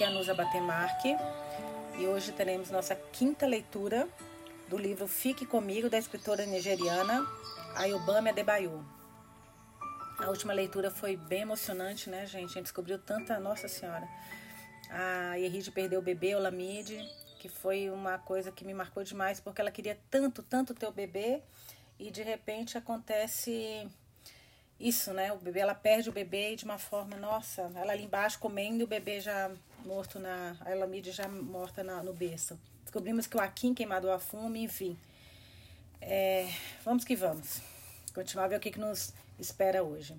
[0.00, 1.14] aqui é a Nusa Batemarque
[1.98, 4.08] e hoje teremos nossa quinta leitura
[4.66, 7.22] do livro Fique Comigo, da escritora nigeriana
[7.76, 8.82] Ayobami Adebayo.
[10.18, 12.46] A última leitura foi bem emocionante, né, gente?
[12.46, 14.08] A gente descobriu tanta, nossa senhora.
[14.88, 16.98] A Yeride perdeu o bebê, o Lamide,
[17.38, 20.92] que foi uma coisa que me marcou demais, porque ela queria tanto, tanto ter o
[20.92, 21.42] bebê,
[21.98, 23.86] e de repente acontece
[24.78, 25.30] isso, né?
[25.30, 28.84] O bebê, ela perde o bebê de uma forma, nossa, ela ali embaixo comendo e
[28.84, 29.50] o bebê já
[29.84, 32.58] morto na, a Elamide já morta na, no berço.
[32.82, 34.98] Descobrimos que o Akin queimado a fume, enfim.
[36.00, 36.48] É,
[36.84, 37.60] vamos que vamos.
[38.14, 40.16] Continuar a ver o que, que nos espera hoje.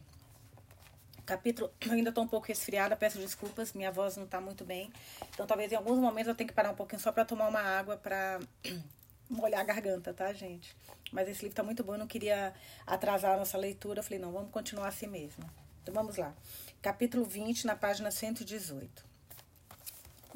[1.26, 4.92] Capítulo, eu ainda estou um pouco resfriada, peço desculpas, minha voz não está muito bem.
[5.34, 7.62] Então talvez em alguns momentos eu tenha que parar um pouquinho só para tomar uma
[7.62, 8.40] água para
[9.30, 10.76] molhar a garganta, tá, gente?
[11.12, 12.54] Mas esse livro tá muito bom, eu não queria
[12.88, 14.00] atrasar a nossa leitura.
[14.00, 15.44] Eu falei, não, vamos continuar assim mesmo.
[15.82, 16.34] Então vamos lá.
[16.82, 19.11] Capítulo 20, na página 118.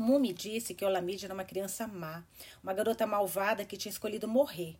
[0.01, 2.23] Mumi disse que Olamide era uma criança má,
[2.61, 4.75] uma garota malvada que tinha escolhido morrer.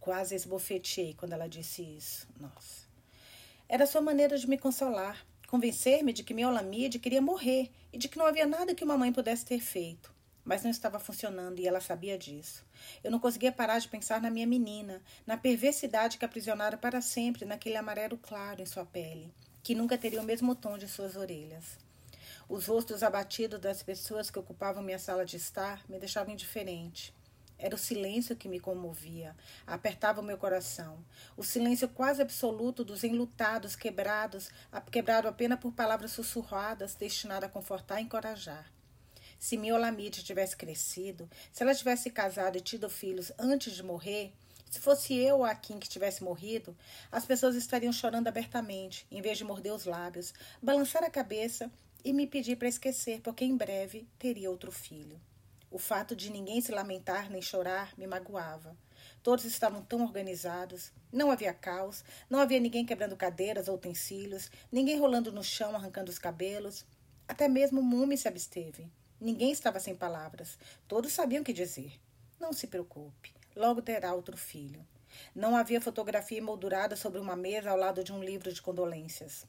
[0.00, 2.28] Quase esbofeteei quando ela disse isso.
[2.38, 2.86] Nossa.
[3.68, 8.08] Era sua maneira de me consolar, convencer-me de que minha Olamide queria morrer e de
[8.08, 11.66] que não havia nada que uma mãe pudesse ter feito mas não estava funcionando e
[11.66, 12.64] ela sabia disso.
[13.02, 17.44] Eu não conseguia parar de pensar na minha menina, na perversidade que aprisionara para sempre
[17.44, 21.84] naquele amarelo claro em sua pele, que nunca teria o mesmo tom de suas orelhas.
[22.48, 27.12] Os rostos abatidos das pessoas que ocupavam minha sala de estar me deixavam indiferente.
[27.58, 29.34] Era o silêncio que me comovia,
[29.66, 31.04] apertava o meu coração.
[31.36, 34.48] O silêncio quase absoluto dos enlutados, quebrados,
[34.92, 38.70] quebrado apenas por palavras sussurradas, destinadas a confortar e encorajar.
[39.40, 44.32] Se Miolamide tivesse crescido, se ela tivesse casado e tido filhos antes de morrer,
[44.70, 46.76] se fosse eu ou a Kim que tivesse morrido,
[47.10, 51.72] as pessoas estariam chorando abertamente, em vez de morder os lábios, balançar a cabeça
[52.06, 55.20] e me pedir para esquecer, porque em breve teria outro filho.
[55.68, 58.76] O fato de ninguém se lamentar nem chorar me magoava.
[59.24, 65.00] Todos estavam tão organizados, não havia caos, não havia ninguém quebrando cadeiras ou utensílios, ninguém
[65.00, 66.86] rolando no chão arrancando os cabelos.
[67.26, 68.88] Até mesmo Mume se absteve.
[69.20, 70.56] Ninguém estava sem palavras.
[70.86, 72.00] Todos sabiam o que dizer.
[72.38, 74.86] Não se preocupe, logo terá outro filho.
[75.34, 79.44] Não havia fotografia emoldurada sobre uma mesa ao lado de um livro de condolências.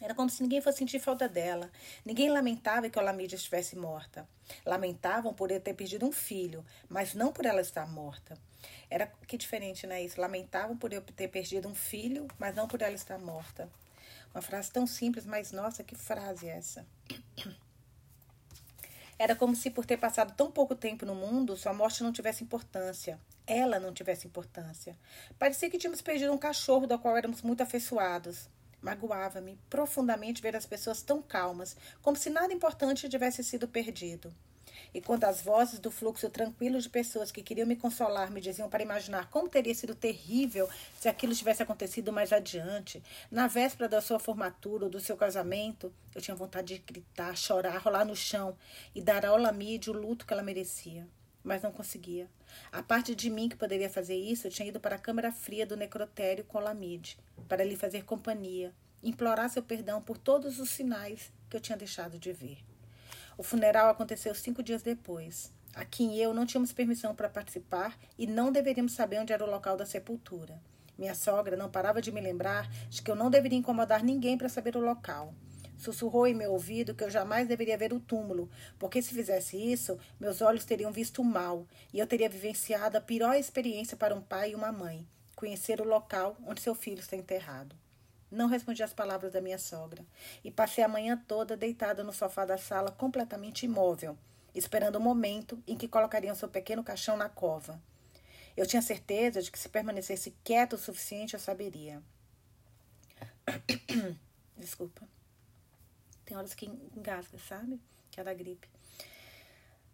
[0.00, 1.70] Era como se ninguém fosse sentir falta dela.
[2.04, 4.28] Ninguém lamentava que Olamide estivesse morta.
[4.64, 8.36] Lamentavam por ter perdido um filho, mas não por ela estar morta.
[8.90, 10.02] Era que diferente, né?
[10.02, 10.20] Isso.
[10.20, 13.70] Lamentavam por eu ter perdido um filho, mas não por ela estar morta.
[14.34, 16.86] Uma frase tão simples, mas nossa, que frase é essa?
[19.18, 22.44] Era como se, por ter passado tão pouco tempo no mundo, sua morte não tivesse
[22.44, 23.18] importância.
[23.46, 24.94] Ela não tivesse importância.
[25.38, 28.50] Parecia que tínhamos perdido um cachorro do qual éramos muito afeiçoados.
[28.86, 34.32] Magoava-me profundamente ver as pessoas tão calmas, como se nada importante tivesse sido perdido.
[34.94, 38.70] E quando as vozes do fluxo tranquilo de pessoas que queriam me consolar me diziam
[38.70, 40.68] para imaginar como teria sido terrível
[41.00, 45.92] se aquilo tivesse acontecido mais adiante, na véspera da sua formatura ou do seu casamento,
[46.14, 48.56] eu tinha vontade de gritar, chorar, rolar no chão
[48.94, 51.08] e dar a Olamide o luto que ela merecia.
[51.46, 52.28] Mas não conseguia.
[52.72, 55.76] A parte de mim que poderia fazer isso tinha ido para a câmara fria do
[55.76, 61.56] necrotério com Olamide, para lhe fazer companhia, implorar seu perdão por todos os sinais que
[61.56, 62.58] eu tinha deixado de ver.
[63.38, 65.52] O funeral aconteceu cinco dias depois.
[65.72, 69.50] Aqui e eu não tínhamos permissão para participar e não deveríamos saber onde era o
[69.50, 70.60] local da sepultura.
[70.98, 74.48] Minha sogra não parava de me lembrar de que eu não deveria incomodar ninguém para
[74.48, 75.32] saber o local.
[75.76, 79.98] Sussurrou em meu ouvido que eu jamais deveria ver o túmulo, porque se fizesse isso,
[80.18, 84.52] meus olhos teriam visto mal e eu teria vivenciado a pior experiência para um pai
[84.52, 87.76] e uma mãe: conhecer o local onde seu filho está enterrado.
[88.30, 90.04] Não respondi às palavras da minha sogra
[90.42, 94.18] e passei a manhã toda deitada no sofá da sala, completamente imóvel,
[94.54, 97.80] esperando o momento em que colocariam seu pequeno caixão na cova.
[98.56, 102.02] Eu tinha certeza de que se permanecesse quieto o suficiente, eu saberia.
[104.56, 105.06] Desculpa.
[106.26, 107.80] Tem horas que engasga, sabe?
[108.10, 108.68] Que é da gripe.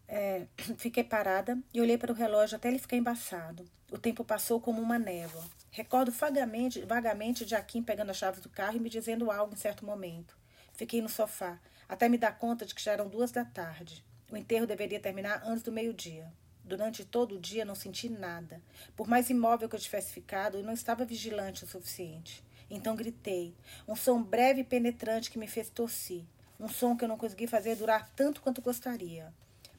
[0.09, 0.47] É,
[0.77, 3.65] fiquei parada e olhei para o relógio até ele ficar embaçado.
[3.91, 5.45] O tempo passou como uma névoa.
[5.71, 9.57] Recordo vagamente, vagamente de Akin pegando a chave do carro e me dizendo algo em
[9.57, 10.37] certo momento.
[10.73, 14.03] Fiquei no sofá, até me dar conta de que já eram duas da tarde.
[14.31, 16.33] O enterro deveria terminar antes do meio-dia.
[16.65, 18.63] Durante todo o dia não senti nada.
[18.97, 22.43] Por mais imóvel que eu tivesse ficado, eu não estava vigilante o suficiente.
[22.75, 23.55] Então gritei,
[23.87, 26.25] um som breve e penetrante que me fez tossir.
[26.59, 29.31] Um som que eu não consegui fazer durar tanto quanto gostaria.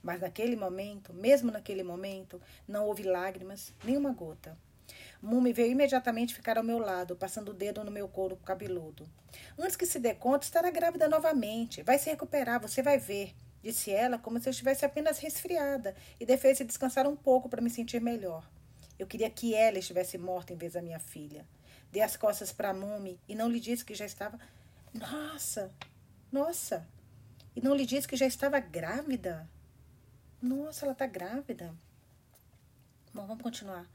[0.04, 4.56] Mas naquele momento, mesmo naquele momento, não houve lágrimas, nem uma gota.
[5.19, 9.10] Mumi veio imediatamente ficar ao meu lado, passando o dedo no meu couro cabeludo.
[9.57, 11.81] Antes que se dê conta, estará grávida novamente.
[11.81, 13.34] Vai se recuperar, você vai ver.
[13.63, 17.72] disse ela, como se eu estivesse apenas resfriada e devesse descansar um pouco para me
[17.72, 18.48] sentir melhor.
[19.00, 21.44] Eu queria que ela estivesse morta em vez da minha filha.
[21.94, 24.40] Dei as costas para Mumi e não lhe disse que já estava.
[24.92, 25.72] Nossa!
[26.31, 26.88] Nossa!
[27.56, 29.48] E não lhe disse que já estava grávida?
[30.42, 31.72] Nossa, ela está grávida.
[33.13, 33.88] Bom, vamos continuar.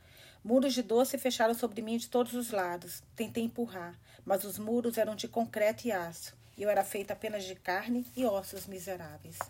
[0.44, 3.02] Muros de doce fecharam sobre mim de todos os lados.
[3.16, 6.36] Tentei empurrar, mas os muros eram de concreto e aço.
[6.56, 9.40] E eu era feita apenas de carne e ossos miseráveis.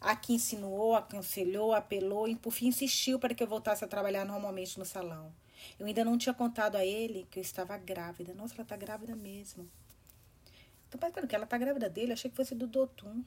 [0.00, 4.78] Aqui insinuou, aconselhou, apelou e por fim insistiu para que eu voltasse a trabalhar normalmente
[4.78, 5.30] no salão.
[5.78, 8.34] Eu ainda não tinha contado a ele que eu estava grávida.
[8.34, 9.68] Nossa, ela está grávida mesmo.
[10.88, 13.24] Então, pensando que ela está grávida dele, achei que fosse do Dotum.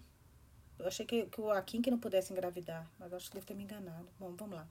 [0.78, 3.54] Eu achei que, que o Akin que não pudesse engravidar, mas acho que deve ter
[3.54, 4.08] me enganado.
[4.18, 4.68] Bom, vamos lá.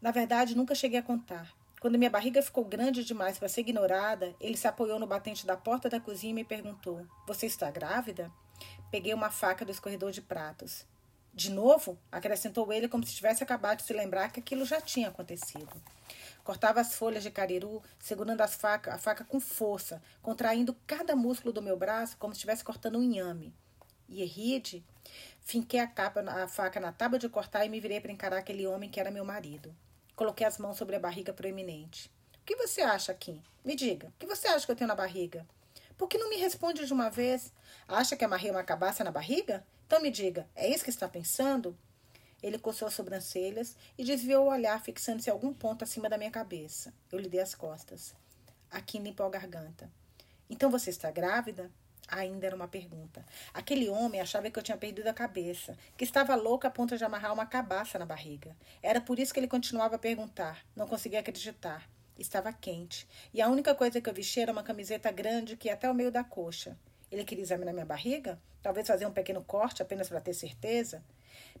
[0.00, 1.52] Na verdade, nunca cheguei a contar.
[1.80, 5.56] Quando minha barriga ficou grande demais para ser ignorada, ele se apoiou no batente da
[5.56, 8.30] porta da cozinha e me perguntou: Você está grávida?
[8.90, 10.86] Peguei uma faca do escorredor de pratos.
[11.36, 11.98] De novo?
[12.10, 15.68] acrescentou ele, como se tivesse acabado de se lembrar que aquilo já tinha acontecido.
[16.42, 21.52] Cortava as folhas de cariru, segurando as faca, a faca com força, contraindo cada músculo
[21.52, 23.54] do meu braço como se estivesse cortando um inhame.
[24.08, 24.82] E Erride,
[25.42, 28.66] finquei a, capa, a faca na tábua de cortar e me virei para encarar aquele
[28.66, 29.76] homem que era meu marido.
[30.14, 32.10] Coloquei as mãos sobre a barriga proeminente.
[32.40, 33.42] O que você acha, Kim?
[33.62, 35.46] Me diga, o que você acha que eu tenho na barriga?
[35.98, 37.52] Por que não me responde de uma vez?
[37.86, 39.62] Acha que amarrei uma cabaça na barriga?
[39.86, 41.78] Então me diga, é isso que está pensando?
[42.42, 46.92] Ele coçou as sobrancelhas e desviou o olhar, fixando-se algum ponto acima da minha cabeça.
[47.10, 48.14] Eu lhe dei as costas.
[48.70, 49.90] Aqui limpou a garganta.
[50.50, 51.70] Então você está grávida?
[52.08, 53.24] Ainda era uma pergunta.
[53.54, 57.04] Aquele homem achava que eu tinha perdido a cabeça, que estava louca a ponto de
[57.04, 58.56] amarrar uma cabaça na barriga.
[58.82, 60.64] Era por isso que ele continuava a perguntar.
[60.74, 61.88] Não conseguia acreditar.
[62.18, 63.08] Estava quente.
[63.32, 65.94] E a única coisa que eu vestia era uma camiseta grande que ia até o
[65.94, 66.76] meio da coxa.
[67.10, 68.40] Ele queria examinar minha barriga?
[68.62, 71.04] Talvez fazer um pequeno corte apenas para ter certeza?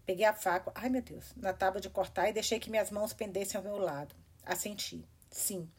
[0.04, 3.12] Peguei a faca, ai meu Deus, na tábua de cortar e deixei que minhas mãos
[3.12, 4.14] pendessem ao meu lado.
[4.44, 5.06] Assenti.
[5.30, 5.70] Sim.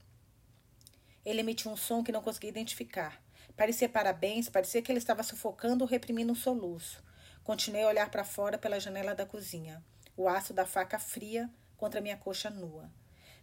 [1.25, 3.21] Ele emitiu um som que não consegui identificar.
[3.55, 7.03] Parecia parabéns, parecia que ele estava sufocando ou reprimindo um soluço.
[7.43, 9.83] Continuei a olhar para fora pela janela da cozinha.
[10.15, 12.91] O aço da faca fria contra minha coxa nua.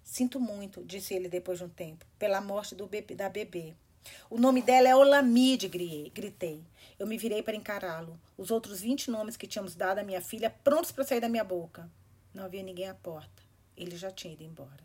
[0.03, 3.75] Sinto muito, disse ele depois de um tempo, pela morte do bebê, da bebê.
[4.30, 6.62] O nome dela é Olamide, gritei.
[6.98, 8.18] Eu me virei para encará-lo.
[8.36, 11.44] Os outros vinte nomes que tínhamos dado à minha filha prontos para sair da minha
[11.44, 11.90] boca.
[12.32, 13.42] Não havia ninguém à porta.
[13.76, 14.84] Ele já tinha ido embora.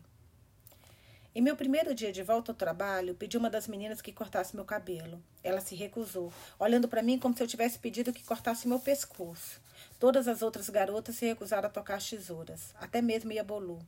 [1.32, 4.64] Em meu primeiro dia de volta ao trabalho, pedi uma das meninas que cortasse meu
[4.64, 5.22] cabelo.
[5.44, 9.60] Ela se recusou, olhando para mim como se eu tivesse pedido que cortasse meu pescoço.
[10.00, 13.80] Todas as outras garotas se recusaram a tocar as tesouras, até mesmo Iabolu.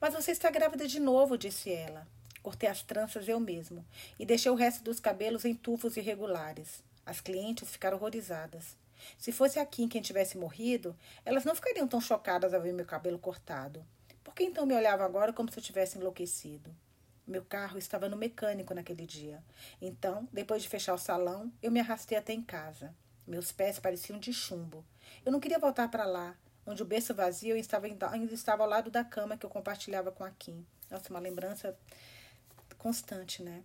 [0.00, 2.06] Mas você está grávida de novo, disse ela.
[2.46, 3.84] Cortei as tranças eu mesmo
[4.20, 6.80] e deixei o resto dos cabelos em tufos irregulares.
[7.04, 8.76] As clientes ficaram horrorizadas.
[9.18, 13.18] Se fosse aqui quem tivesse morrido, elas não ficariam tão chocadas ao ver meu cabelo
[13.18, 13.84] cortado.
[14.22, 16.72] Por que então me olhava agora como se eu tivesse enlouquecido?
[17.26, 19.42] Meu carro estava no mecânico naquele dia.
[19.82, 22.94] Então, depois de fechar o salão, eu me arrastei até em casa.
[23.26, 24.84] Meus pés pareciam de chumbo.
[25.24, 28.88] Eu não queria voltar para lá, onde o berço vazio estava, ainda estava ao lado
[28.88, 30.64] da cama que eu compartilhava com a Kim.
[30.88, 31.76] Nossa, uma lembrança
[32.86, 33.64] constante, né?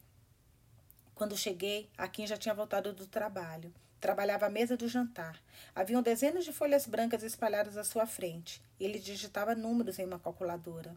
[1.13, 3.71] Quando cheguei, a Kim já tinha voltado do trabalho.
[3.99, 5.39] Trabalhava à mesa do jantar.
[5.75, 8.59] Haviam dezenas de folhas brancas espalhadas à sua frente.
[8.79, 10.95] Ele digitava números em uma calculadora.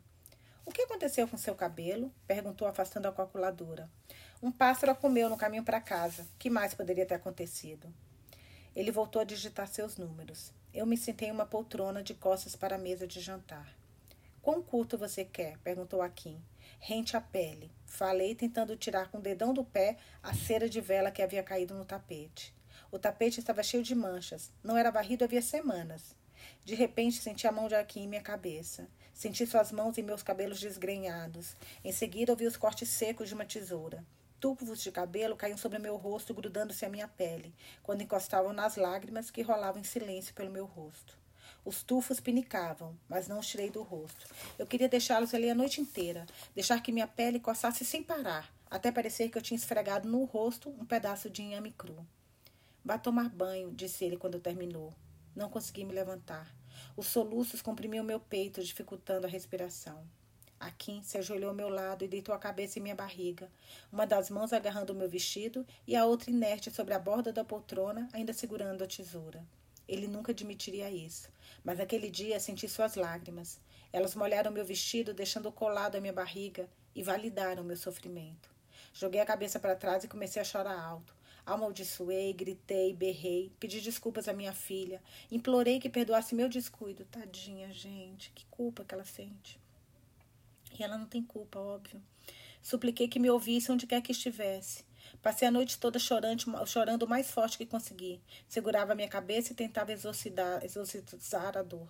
[0.64, 2.11] O que aconteceu com seu cabelo?
[2.26, 3.90] perguntou, afastando a calculadora.
[4.43, 6.26] Um pássaro a comeu no caminho para casa.
[6.38, 7.93] Que mais poderia ter acontecido?
[8.75, 10.50] Ele voltou a digitar seus números.
[10.73, 13.76] Eu me sentei em uma poltrona de costas para a mesa de jantar.
[14.40, 15.59] Quão curto você quer?
[15.59, 16.43] perguntou a Kim.
[16.87, 17.71] Rente a pele.
[17.87, 21.73] Falei, tentando tirar com o dedão do pé a cera de vela que havia caído
[21.73, 22.55] no tapete.
[22.93, 24.53] O tapete estava cheio de manchas.
[24.62, 26.14] Não era varrido havia semanas.
[26.62, 28.87] De repente senti a mão de Akin em minha cabeça.
[29.14, 31.57] Senti suas mãos em meus cabelos desgrenhados.
[31.83, 34.05] Em seguida ouvi os cortes secos de uma tesoura.
[34.38, 39.31] Tufos de cabelo caíam sobre meu rosto, grudando-se à minha pele, quando encostavam nas lágrimas
[39.31, 41.24] que rolavam em silêncio pelo meu rosto.
[41.64, 44.26] Os tufos pinicavam, mas não os tirei do rosto.
[44.59, 48.92] Eu queria deixá-los ali a noite inteira, deixar que minha pele coçasse sem parar, até
[48.92, 52.06] parecer que eu tinha esfregado no rosto um pedaço de inhame cru.
[52.85, 54.92] Vá tomar banho, disse ele quando terminou.
[55.35, 56.54] Não consegui me levantar.
[56.94, 60.06] Os soluços comprimiam meu peito, dificultando a respiração.
[60.61, 63.50] Akin se ajoelhou ao meu lado e deitou a cabeça em minha barriga,
[63.90, 67.42] uma das mãos agarrando o meu vestido e a outra inerte sobre a borda da
[67.42, 69.42] poltrona, ainda segurando a tesoura.
[69.88, 71.29] Ele nunca admitiria isso,
[71.62, 73.61] mas naquele dia senti suas lágrimas.
[73.93, 78.50] Elas molharam meu vestido, deixando colado à minha barriga e validaram meu sofrimento.
[78.93, 81.14] Joguei a cabeça para trás e comecei a chorar alto.
[81.47, 87.05] Amaldiçoei, gritei, berrei, pedi desculpas à minha filha, implorei que perdoasse meu descuido.
[87.05, 89.61] Tadinha, gente, que culpa que ela sente.
[90.79, 92.03] E ela não tem culpa, óbvio.
[92.62, 94.85] Supliquei que me ouvisse onde quer que estivesse.
[95.25, 98.21] Passei a noite toda chorando, chorando o mais forte que consegui.
[98.47, 101.88] Segurava minha cabeça e tentava exorcizar, exorcizar a dor.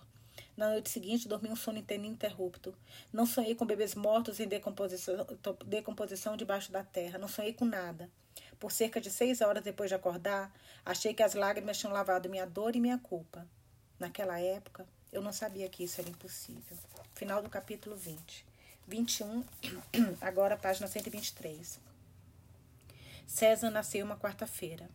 [0.55, 2.73] Na noite seguinte, dormi um sono ininterrupto.
[3.11, 5.27] Não sonhei com bebês mortos em decomposição,
[5.65, 7.19] decomposição debaixo da terra.
[7.19, 8.09] Não sonhei com nada.
[8.57, 10.49] Por cerca de seis horas depois de acordar,
[10.85, 13.45] achei que as lágrimas tinham lavado minha dor e minha culpa.
[13.99, 16.77] Naquela época, eu não sabia que isso era impossível.
[17.13, 18.45] Final do capítulo 20.
[18.87, 19.43] 21,
[20.21, 21.94] agora página 123.
[23.25, 24.89] César nasceu uma quarta-feira.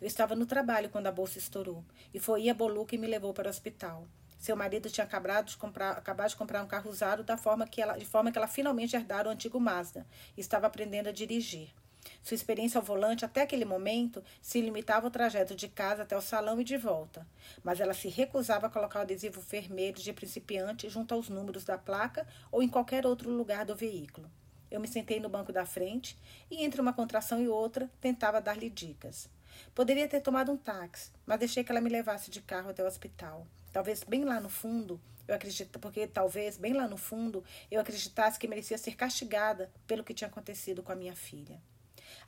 [0.00, 3.32] Eu estava no trabalho quando a bolsa estourou e foi a Bolu que me levou
[3.32, 4.08] para o hospital.
[4.38, 7.80] Seu marido tinha acabado de comprar, acabado de comprar um carro usado da forma que
[7.80, 11.72] ela, de forma que ela finalmente herdara o antigo Mazda e estava aprendendo a dirigir.
[12.22, 16.20] Sua experiência ao volante até aquele momento se limitava ao trajeto de casa até o
[16.20, 17.26] salão e de volta,
[17.62, 21.78] mas ela se recusava a colocar o adesivo vermelho de principiante junto aos números da
[21.78, 24.30] placa ou em qualquer outro lugar do veículo.
[24.70, 26.18] Eu me sentei no banco da frente
[26.50, 29.28] e, entre uma contração e outra, tentava dar-lhe dicas.
[29.74, 32.86] Poderia ter tomado um táxi, mas deixei que ela me levasse de carro até o
[32.86, 33.46] hospital.
[33.72, 38.38] Talvez bem lá no fundo, eu acredito, porque talvez bem lá no fundo eu acreditasse
[38.38, 41.60] que merecia ser castigada pelo que tinha acontecido com a minha filha.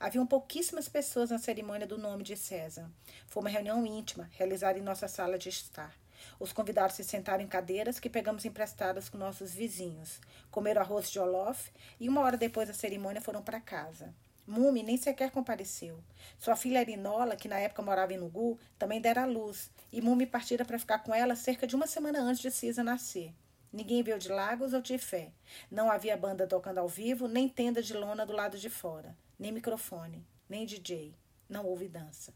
[0.00, 2.90] Haviam pouquíssimas pessoas na cerimônia do nome de César.
[3.26, 5.95] Foi uma reunião íntima, realizada em nossa sala de estar.
[6.38, 10.20] Os convidados se sentaram em cadeiras que pegamos emprestadas com nossos vizinhos.
[10.50, 14.14] Comeram arroz de olof e uma hora depois da cerimônia foram para casa.
[14.46, 16.02] Mumi nem sequer compareceu.
[16.38, 20.25] Sua filha Arinola, que na época morava em Nugu, também dera à luz, e Mumi
[20.25, 23.34] partira para ficar com ela cerca de uma semana antes de Cisa nascer.
[23.70, 25.32] Ninguém veio de Lagos ou de Fé.
[25.70, 29.52] Não havia banda tocando ao vivo, nem tenda de lona do lado de fora, nem
[29.52, 31.14] microfone, nem DJ.
[31.46, 32.32] Não houve dança.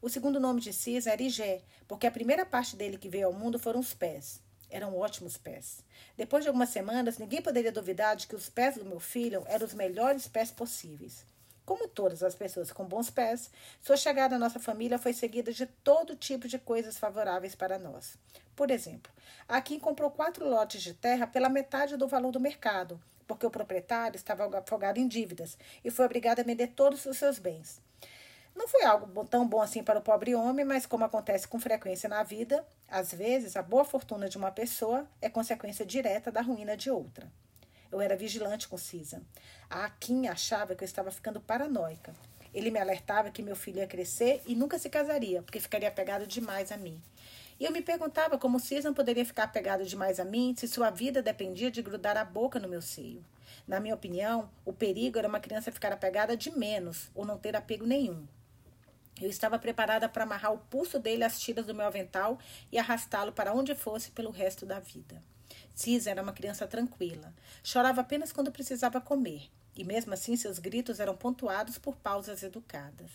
[0.00, 3.32] O segundo nome de Cisa era Igé, porque a primeira parte dele que veio ao
[3.32, 4.40] mundo foram os pés.
[4.70, 5.82] Eram ótimos pés.
[6.16, 9.66] Depois de algumas semanas, ninguém poderia duvidar de que os pés do meu filho eram
[9.66, 11.26] os melhores pés possíveis.
[11.64, 13.50] Como todas as pessoas com bons pés,
[13.82, 18.16] sua chegada à nossa família foi seguida de todo tipo de coisas favoráveis para nós.
[18.54, 19.10] Por exemplo,
[19.48, 23.50] a Kim comprou quatro lotes de terra pela metade do valor do mercado, porque o
[23.50, 27.80] proprietário estava afogado em dívidas e foi obrigado a vender todos os seus bens.
[28.58, 32.08] Não foi algo tão bom assim para o pobre homem, mas como acontece com frequência
[32.08, 36.76] na vida, às vezes a boa fortuna de uma pessoa é consequência direta da ruína
[36.76, 37.30] de outra.
[37.88, 39.22] Eu era vigilante com Cisa.
[39.70, 42.12] A Akin achava que eu estava ficando paranoica.
[42.52, 46.26] Ele me alertava que meu filho ia crescer e nunca se casaria, porque ficaria apegado
[46.26, 47.00] demais a mim.
[47.60, 51.22] E eu me perguntava como Cisa poderia ficar apegado demais a mim se sua vida
[51.22, 53.24] dependia de grudar a boca no meu seio.
[53.68, 57.54] Na minha opinião, o perigo era uma criança ficar apegada de menos ou não ter
[57.54, 58.26] apego nenhum.
[59.20, 62.38] Eu estava preparada para amarrar o pulso dele às tiras do meu avental
[62.70, 65.22] e arrastá-lo para onde fosse pelo resto da vida.
[65.74, 67.32] Cisa era uma criança tranquila.
[67.62, 69.50] Chorava apenas quando precisava comer.
[69.76, 73.10] E mesmo assim, seus gritos eram pontuados por pausas educadas.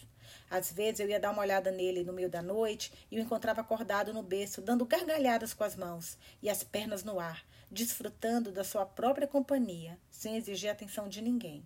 [0.49, 3.61] Às vezes eu ia dar uma olhada nele no meio da noite e o encontrava
[3.61, 8.63] acordado no berço, dando gargalhadas com as mãos e as pernas no ar, desfrutando da
[8.63, 11.65] sua própria companhia, sem exigir atenção de ninguém.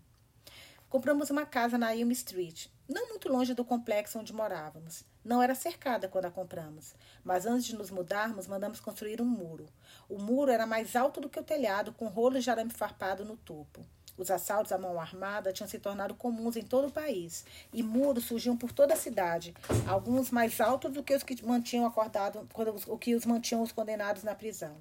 [0.90, 5.04] Compramos uma casa na Elm Street, não muito longe do complexo onde morávamos.
[5.24, 9.68] Não era cercada quando a compramos, mas antes de nos mudarmos, mandamos construir um muro.
[10.08, 13.36] O muro era mais alto do que o telhado, com rolo de arame farpado no
[13.36, 13.86] topo.
[14.18, 18.24] Os assaltos à mão armada tinham se tornado comuns em todo o país, e muros
[18.24, 19.54] surgiam por toda a cidade,
[19.86, 22.48] alguns mais altos do que os que mantinham acordado,
[22.88, 24.78] o que os mantinham os condenados na prisão.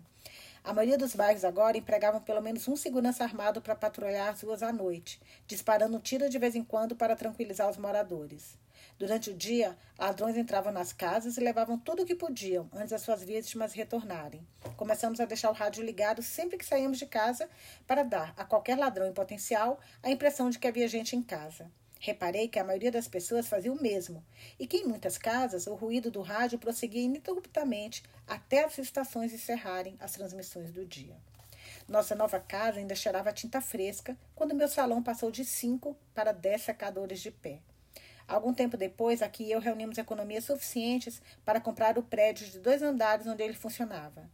[0.67, 4.65] A maioria dos bairros agora empregavam pelo menos um segurança armado para patrulhar as ruas
[4.65, 8.59] à noite, disparando tiro de vez em quando para tranquilizar os moradores.
[8.99, 13.03] Durante o dia, ladrões entravam nas casas e levavam tudo o que podiam antes das
[13.03, 14.45] suas vítimas retornarem.
[14.77, 17.49] Começamos a deixar o rádio ligado sempre que saímos de casa
[17.87, 21.71] para dar a qualquer ladrão em potencial a impressão de que havia gente em casa.
[21.99, 24.25] Reparei que a maioria das pessoas fazia o mesmo
[24.59, 29.97] e que em muitas casas o ruído do rádio prosseguia ininterruptamente até as estações encerrarem
[29.99, 31.17] as transmissões do dia.
[31.89, 36.63] Nossa nova casa ainda cheirava tinta fresca quando meu salão passou de cinco para dez
[36.63, 37.61] secadores de pé.
[38.29, 42.83] Algum tempo depois, aqui e eu reunimos economias suficientes para comprar o prédio de dois
[42.83, 44.29] andares onde ele funcionava.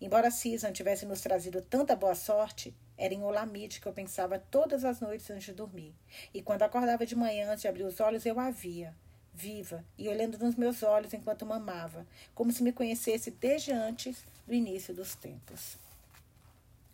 [0.00, 4.84] Embora Susan tivesse nos trazido tanta boa sorte, era em Olamide que eu pensava todas
[4.84, 5.94] as noites antes de dormir.
[6.34, 8.94] E quando acordava de manhã, antes de abrir os olhos, eu a via,
[9.32, 14.52] viva, e olhando nos meus olhos enquanto mamava, como se me conhecesse desde antes do
[14.52, 15.78] início dos tempos.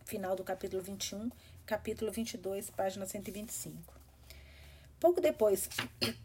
[0.05, 1.31] Final do capítulo 21,
[1.65, 3.93] capítulo 22, página 125.
[4.99, 5.67] Pouco depois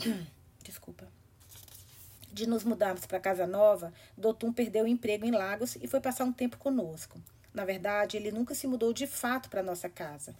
[0.62, 1.08] desculpa,
[2.32, 6.24] de nos mudarmos para casa nova, Dotum perdeu o emprego em Lagos e foi passar
[6.24, 7.18] um tempo conosco.
[7.52, 10.34] Na verdade, ele nunca se mudou de fato para nossa casa,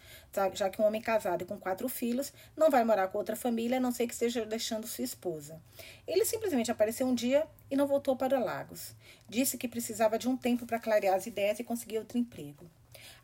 [0.55, 3.79] já que um homem casado e com quatro filhos não vai morar com outra família
[3.79, 5.61] a não ser que esteja deixando sua esposa.
[6.07, 8.95] Ele simplesmente apareceu um dia e não voltou para Lagos.
[9.29, 12.71] Disse que precisava de um tempo para clarear as ideias e conseguir outro emprego.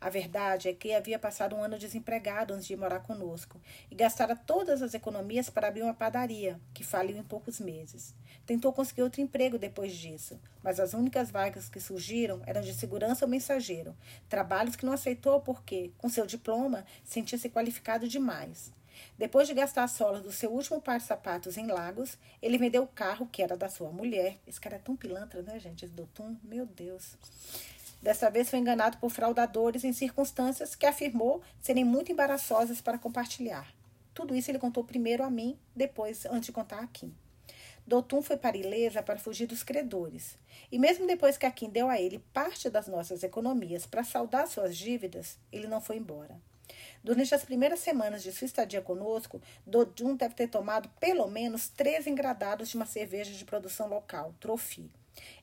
[0.00, 4.36] A verdade é que havia passado um ano desempregado antes de morar conosco e gastara
[4.36, 8.14] todas as economias para abrir uma padaria, que faliu em poucos meses.
[8.44, 13.24] Tentou conseguir outro emprego depois disso, mas as únicas vagas que surgiram eram de segurança
[13.24, 13.96] ou mensageiro,
[14.28, 18.72] trabalhos que não aceitou porque, com seu diploma, sentia-se qualificado demais.
[19.18, 22.82] Depois de gastar a sola do seu último par de sapatos em Lagos, ele vendeu
[22.82, 24.38] o carro que era da sua mulher.
[24.46, 25.84] Esse cara é tão pilantra, né, gente?
[25.84, 27.16] Esse Dotum, meu Deus.
[28.00, 33.74] Dessa vez foi enganado por fraudadores em circunstâncias que afirmou serem muito embaraçosas para compartilhar.
[34.14, 37.14] Tudo isso ele contou primeiro a mim, depois, antes de contar a Kim.
[37.86, 40.36] Dotum foi para Ilesa para fugir dos credores.
[40.72, 44.48] E mesmo depois que a Kim deu a ele parte das nossas economias para saldar
[44.48, 46.40] suas dívidas, ele não foi embora.
[47.04, 52.06] Durante as primeiras semanas de sua estadia conosco, Dodum deve ter tomado pelo menos três
[52.08, 54.90] engradados de uma cerveja de produção local, Trofi.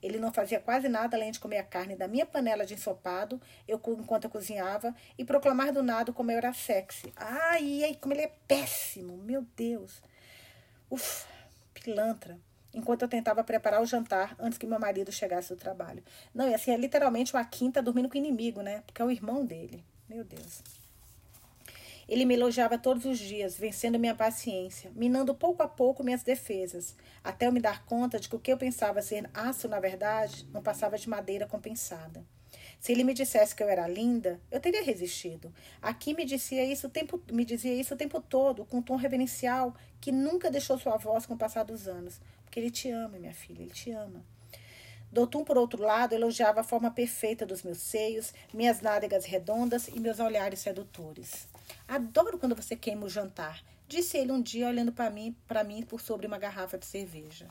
[0.01, 3.41] Ele não fazia quase nada além de comer a carne da minha panela de ensopado
[3.67, 7.13] eu, enquanto eu cozinhava e proclamar do nada como eu era sexy.
[7.15, 10.01] Ai, ai, como ele é péssimo, meu Deus.
[10.89, 11.25] Uf,
[11.73, 12.37] pilantra.
[12.73, 16.03] Enquanto eu tentava preparar o jantar antes que meu marido chegasse do trabalho.
[16.33, 18.81] Não, e assim, é literalmente Akin tá dormindo com o inimigo, né?
[18.85, 19.83] Porque é o irmão dele.
[20.09, 20.82] Meu Deus.
[22.07, 26.95] Ele me elogiava todos os dias, vencendo minha paciência, minando pouco a pouco minhas defesas,
[27.23, 30.47] até eu me dar conta de que o que eu pensava ser aço, na verdade,
[30.51, 32.25] não passava de madeira compensada.
[32.79, 35.53] Se ele me dissesse que eu era linda, eu teria resistido.
[35.81, 38.97] Aqui me dizia isso o tempo, me dizia isso o tempo todo, com um tom
[38.97, 42.19] reverencial que nunca deixou sua voz com o passar dos anos.
[42.43, 44.21] Porque ele te ama, minha filha, ele te ama.
[45.13, 49.99] Doutum, por outro lado, elogiava a forma perfeita dos meus seios, minhas nádegas redondas e
[49.99, 51.47] meus olhares sedutores.
[51.87, 55.83] Adoro quando você queima o jantar, disse ele um dia olhando para mim, para mim
[55.83, 57.47] por sobre uma garrafa de cerveja.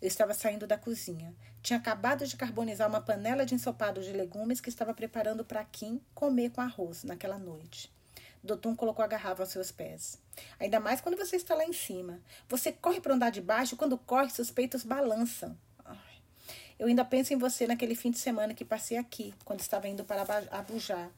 [0.00, 1.34] Eu estava saindo da cozinha.
[1.62, 6.00] Tinha acabado de carbonizar uma panela de ensopado de legumes que estava preparando para Kim
[6.14, 7.90] comer com arroz naquela noite.
[8.42, 10.18] Dotum colocou a garrafa aos seus pés.
[10.58, 12.20] Ainda mais quando você está lá em cima.
[12.48, 15.56] Você corre para andar de baixo, quando corre, seus peitos balançam.
[16.82, 20.04] Eu ainda penso em você naquele fim de semana que passei aqui, quando estava indo
[20.04, 21.08] para Abujá.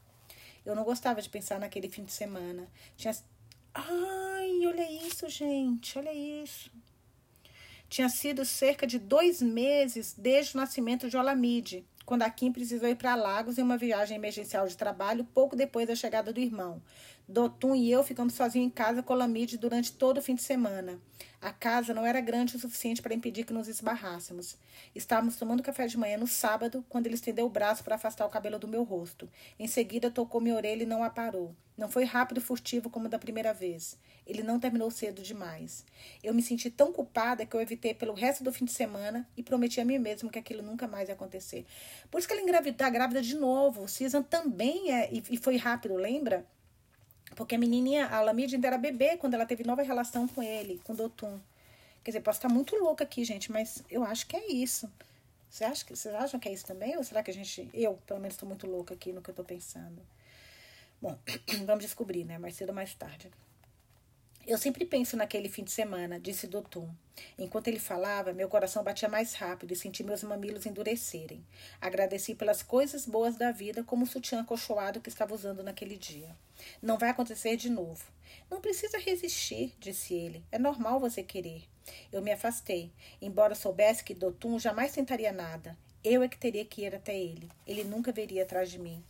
[0.65, 2.67] Eu não gostava de pensar naquele fim de semana.
[2.97, 3.15] Tinha.
[3.75, 6.71] Ai, olha isso, gente, olha isso.
[7.89, 12.89] Tinha sido cerca de dois meses desde o nascimento de Olamide, quando a Kim precisou
[12.89, 16.83] ir para Lagos em uma viagem emergencial de trabalho pouco depois da chegada do irmão.
[17.27, 21.01] Dotum e eu ficamos sozinhos em casa com Olamide durante todo o fim de semana.
[21.41, 24.59] A casa não era grande o suficiente para impedir que nos esbarrássemos.
[24.95, 28.31] Estávamos tomando café de manhã no sábado, quando ele estendeu o braço para afastar o
[28.31, 29.29] cabelo do meu rosto.
[29.59, 31.57] Em seguida, tocou minha orelha e não a parou.
[31.77, 33.99] Não foi rápido e furtivo como da primeira vez.
[34.27, 35.85] Ele não terminou cedo demais.
[36.23, 39.43] Eu me senti tão culpada que eu evitei pelo resto do fim de semana e
[39.43, 41.67] prometi a mim mesmo que aquilo nunca mais ia acontecer.
[42.11, 43.83] Por isso que ela engravidou, grávida de novo.
[43.83, 46.47] O Susan também é, e, e foi rápido, lembra?
[47.35, 50.81] Porque a menininha, a Lamide ainda era bebê quando ela teve nova relação com ele,
[50.85, 51.39] com o Dotum.
[52.03, 54.91] Quer dizer, posso estar muito louca aqui, gente, mas eu acho que é isso.
[55.49, 56.97] Você acha que, vocês acham que é isso também?
[56.97, 57.69] Ou será que a gente.
[57.73, 60.03] Eu, pelo menos, estou muito louca aqui no que eu estou pensando?
[61.01, 61.17] Bom,
[61.65, 62.39] vamos descobrir, né?
[62.39, 63.31] Mais cedo ou mais tarde.
[64.47, 66.87] Eu sempre penso naquele fim de semana, disse Dotum.
[67.39, 71.43] Enquanto ele falava, meu coração batia mais rápido e senti meus mamilos endurecerem.
[71.81, 76.37] Agradeci pelas coisas boas da vida, como o sutiã acolchoado que estava usando naquele dia.
[76.83, 78.05] Não vai acontecer de novo.
[78.51, 80.45] Não precisa resistir, disse ele.
[80.53, 81.65] É normal você querer.
[82.13, 85.75] Eu me afastei, embora soubesse que Dotum jamais tentaria nada.
[86.03, 87.51] Eu é que teria que ir até ele.
[87.67, 89.03] Ele nunca veria atrás de mim.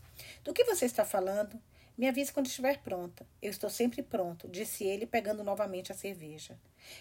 [0.44, 1.60] Do que você está falando?
[1.96, 3.24] Me avise quando estiver pronta.
[3.40, 6.58] Eu estou sempre pronto, disse ele, pegando novamente a cerveja.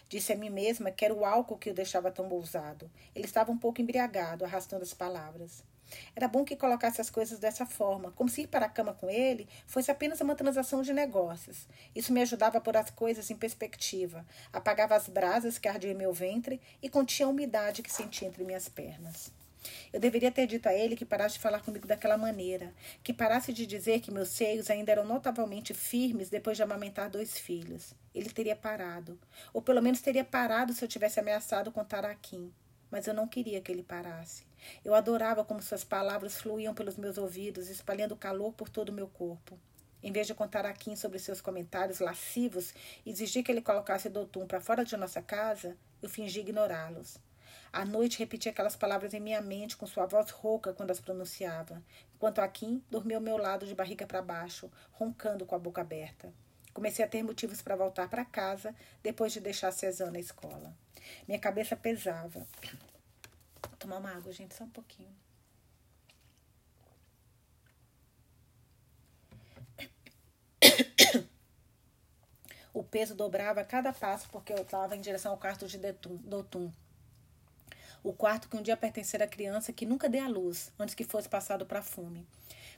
[0.08, 2.90] Disse a mim mesma que era o álcool que o deixava tão ousado.
[3.16, 5.64] Ele estava um pouco embriagado, arrastando as palavras.
[6.16, 9.10] Era bom que colocasse as coisas dessa forma, como se ir para a cama com
[9.10, 11.68] ele fosse apenas uma transação de negócios.
[11.96, 15.98] Isso me ajudava a pôr as coisas em perspectiva, apagava as brasas que ardiam em
[15.98, 19.32] meu ventre e continha a umidade que sentia entre minhas pernas.
[19.92, 22.74] Eu deveria ter dito a ele que parasse de falar comigo daquela maneira,
[23.04, 27.38] que parasse de dizer que meus seios ainda eram notavelmente firmes depois de amamentar dois
[27.38, 27.94] filhos.
[28.14, 29.20] Ele teria parado,
[29.54, 32.52] ou pelo menos teria parado se eu tivesse ameaçado contar a Kim.
[32.92, 34.44] Mas eu não queria que ele parasse.
[34.86, 39.08] Eu adorava como suas palavras fluíam pelos meus ouvidos, espalhando calor por todo o meu
[39.08, 39.60] corpo.
[40.04, 42.74] Em vez de contar a Kim sobre seus comentários lascivos
[43.06, 47.18] e exigir que ele colocasse Dotum para fora de nossa casa, eu fingi ignorá-los.
[47.74, 51.82] À noite repetia aquelas palavras em minha mente com sua voz rouca quando as pronunciava,
[52.14, 55.82] enquanto a Kim dormia ao meu lado de barriga para baixo, roncando com a boca
[55.82, 56.32] aberta.
[56.72, 60.78] Comecei a ter motivos para voltar para casa depois de deixar Cezanne na escola.
[61.28, 62.46] Minha cabeça pesava.
[63.68, 65.16] Vou tomar uma água, gente, só um pouquinho.
[72.72, 76.72] O peso dobrava a cada passo porque eu estava em direção ao quarto de Dotum.
[78.04, 81.06] O quarto que um dia pertencera à criança que nunca dei à luz, antes que
[81.06, 82.28] fosse passado para fume.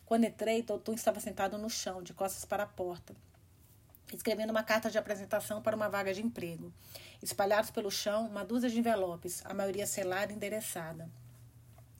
[0.05, 3.15] Quando entrei, Dotum estava sentado no chão, de costas para a porta,
[4.13, 6.71] escrevendo uma carta de apresentação para uma vaga de emprego.
[7.23, 11.09] Espalhados pelo chão, uma dúzia de envelopes, a maioria selada e endereçada.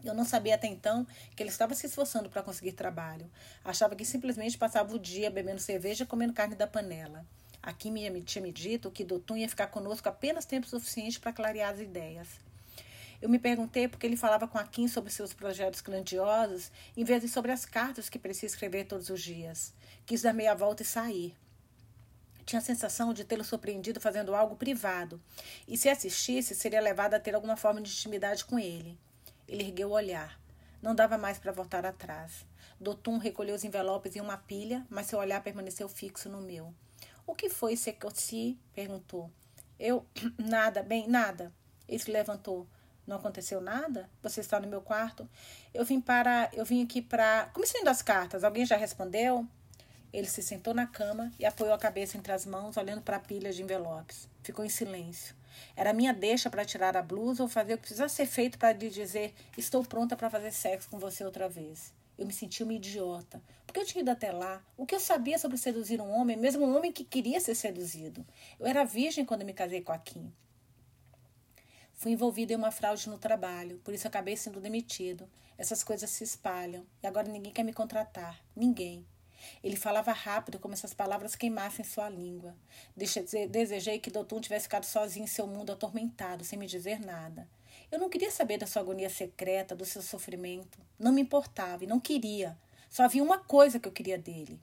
[0.04, 3.28] Eu não sabia até então que ele estava se esforçando para conseguir trabalho.
[3.64, 7.26] Achava que simplesmente passava o dia bebendo cerveja e comendo carne da panela.
[7.60, 11.74] Aqui me tinha me dito que Dotun ia ficar conosco apenas tempo suficiente para clarear
[11.74, 12.45] as ideias.
[13.26, 17.04] Eu me perguntei por que ele falava com a Kim sobre seus projetos grandiosos, em
[17.04, 19.74] vez de sobre as cartas que precisa escrever todos os dias.
[20.06, 21.36] Quis dar meia volta e sair.
[22.46, 25.20] Tinha a sensação de tê-lo surpreendido fazendo algo privado,
[25.68, 28.96] e se assistisse, seria levada a ter alguma forma de intimidade com ele.
[29.48, 30.40] Ele ergueu o olhar.
[30.80, 32.46] Não dava mais para voltar atrás.
[32.80, 36.72] Dotum recolheu os envelopes em uma pilha, mas seu olhar permaneceu fixo no meu.
[37.26, 38.56] O que foi, Secoci?
[38.72, 39.32] perguntou.
[39.80, 40.06] Eu.
[40.38, 41.52] Nada, bem, nada.
[41.88, 42.68] Ele se levantou.
[43.06, 44.10] Não aconteceu nada?
[44.24, 45.30] Você está no meu quarto?
[45.74, 46.50] Eu vim para.
[46.54, 47.50] Eu vim aqui para.
[47.54, 48.44] Como estão indo as cartas?
[48.44, 49.48] Alguém já respondeu?
[50.12, 53.20] Ele se sentou na cama e apoiou a cabeça entre as mãos, olhando para a
[53.20, 54.30] pilha de envelopes.
[54.42, 55.36] Ficou em silêncio.
[55.76, 58.72] Era minha deixa para tirar a blusa ou fazer o que precisasse ser feito para
[58.72, 61.94] lhe dizer: Estou pronta para fazer sexo com você outra vez.
[62.18, 63.42] Eu me senti uma idiota.
[63.68, 64.64] Porque eu tinha ido até lá.
[64.78, 68.26] O que eu sabia sobre seduzir um homem, mesmo um homem que queria ser seduzido?
[68.60, 70.32] Eu era virgem quando me casei com a Kim.
[71.96, 75.30] Fui envolvida em uma fraude no trabalho, por isso acabei sendo demitido.
[75.58, 78.40] Essas coisas se espalham e agora ninguém quer me contratar.
[78.56, 79.06] Ninguém.
[79.64, 82.56] Ele falava rápido, como se as palavras queimassem sua língua.
[83.50, 87.48] Desejei que Doutor tivesse ficado sozinho em seu mundo atormentado, sem me dizer nada.
[87.92, 90.80] Eu não queria saber da sua agonia secreta, do seu sofrimento.
[91.00, 92.58] Não me importava e não queria.
[92.90, 94.60] Só havia uma coisa que eu queria dele.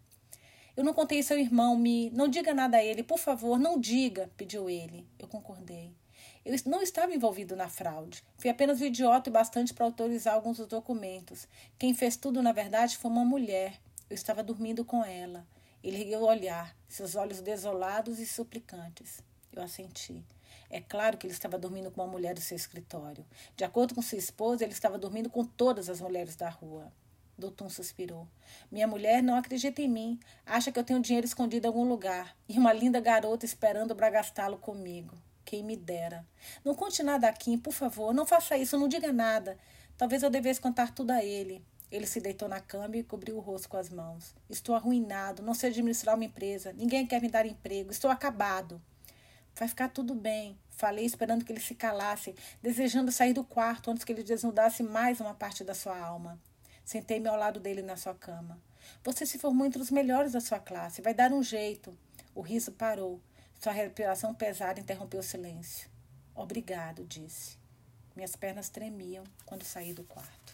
[0.77, 2.11] Eu não contei isso ao irmão, me.
[2.11, 5.07] Não diga nada a ele, por favor, não diga, pediu ele.
[5.19, 5.95] Eu concordei.
[6.45, 8.25] Eu não estava envolvido na fraude.
[8.37, 11.47] Fui apenas um idiota e bastante para autorizar alguns dos documentos.
[11.79, 13.81] Quem fez tudo, na verdade, foi uma mulher.
[14.11, 15.47] Eu estava dormindo com ela.
[15.85, 19.23] Ele ergueu o olhar, seus olhos desolados e suplicantes.
[19.53, 20.25] Eu assenti.
[20.69, 23.25] É claro que ele estava dormindo com uma mulher do seu escritório.
[23.57, 26.93] De acordo com sua esposa, ele estava dormindo com todas as mulheres da rua.
[27.39, 28.27] Doutum suspirou.
[28.71, 30.19] Minha mulher não acredita em mim.
[30.45, 32.37] Acha que eu tenho dinheiro escondido em algum lugar.
[32.49, 35.17] E uma linda garota esperando para gastá-lo comigo.
[35.53, 36.27] Quem me dera.
[36.65, 38.15] Não conte nada aqui, por favor.
[38.15, 39.59] Não faça isso, não diga nada.
[39.99, 41.63] Talvez eu devesse contar tudo a ele.
[41.91, 44.35] Ele se deitou na cama e cobriu o rosto com as mãos.
[44.49, 48.81] Estou arruinado, não sei administrar uma empresa, ninguém quer me dar emprego, estou acabado.
[49.55, 50.59] Vai ficar tudo bem.
[50.71, 55.21] Falei esperando que ele se calasse, desejando sair do quarto antes que ele desnudasse mais
[55.21, 56.41] uma parte da sua alma.
[56.83, 58.59] Sentei-me ao lado dele na sua cama.
[59.05, 61.03] Você se formou entre os melhores da sua classe.
[61.03, 61.95] Vai dar um jeito.
[62.35, 63.21] O riso parou.
[63.63, 65.89] Sua respiração pesada interrompeu o silêncio.
[66.35, 67.57] Obrigado, disse.
[68.17, 70.53] Minhas pernas tremiam quando saí do quarto.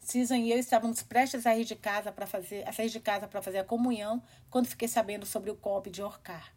[0.00, 3.28] Susan e eu estávamos prestes a ir de casa para fazer, a sair de casa
[3.28, 6.52] para fazer a comunhão quando fiquei sabendo sobre o golpe de Orcar.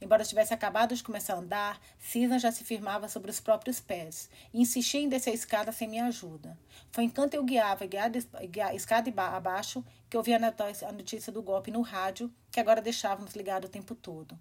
[0.00, 4.28] Embora tivesse acabado de começar a andar, Cisna já se firmava sobre os próprios pés
[4.52, 6.58] e insistia em descer a escada sem minha ajuda.
[6.92, 11.80] Foi enquanto eu guiava guiada, guiada, escada abaixo que ouvi a notícia do golpe no
[11.80, 14.38] rádio, que agora deixávamos ligado o tempo todo.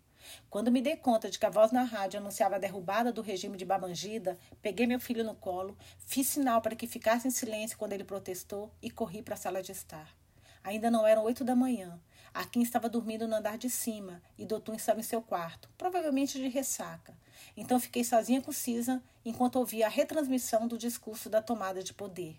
[0.50, 3.58] Quando me dei conta de que a voz na rádio anunciava a derrubada do regime
[3.58, 7.94] de Babangida, peguei meu filho no colo, fiz sinal para que ficasse em silêncio quando
[7.94, 10.16] ele protestou e corri para a sala de estar.
[10.64, 12.00] Ainda não eram oito da manhã.
[12.34, 16.48] Akin estava dormindo no andar de cima e Dotun estava em seu quarto, provavelmente de
[16.48, 17.16] ressaca.
[17.56, 22.36] Então fiquei sozinha com Cisa enquanto ouvia a retransmissão do discurso da tomada de poder.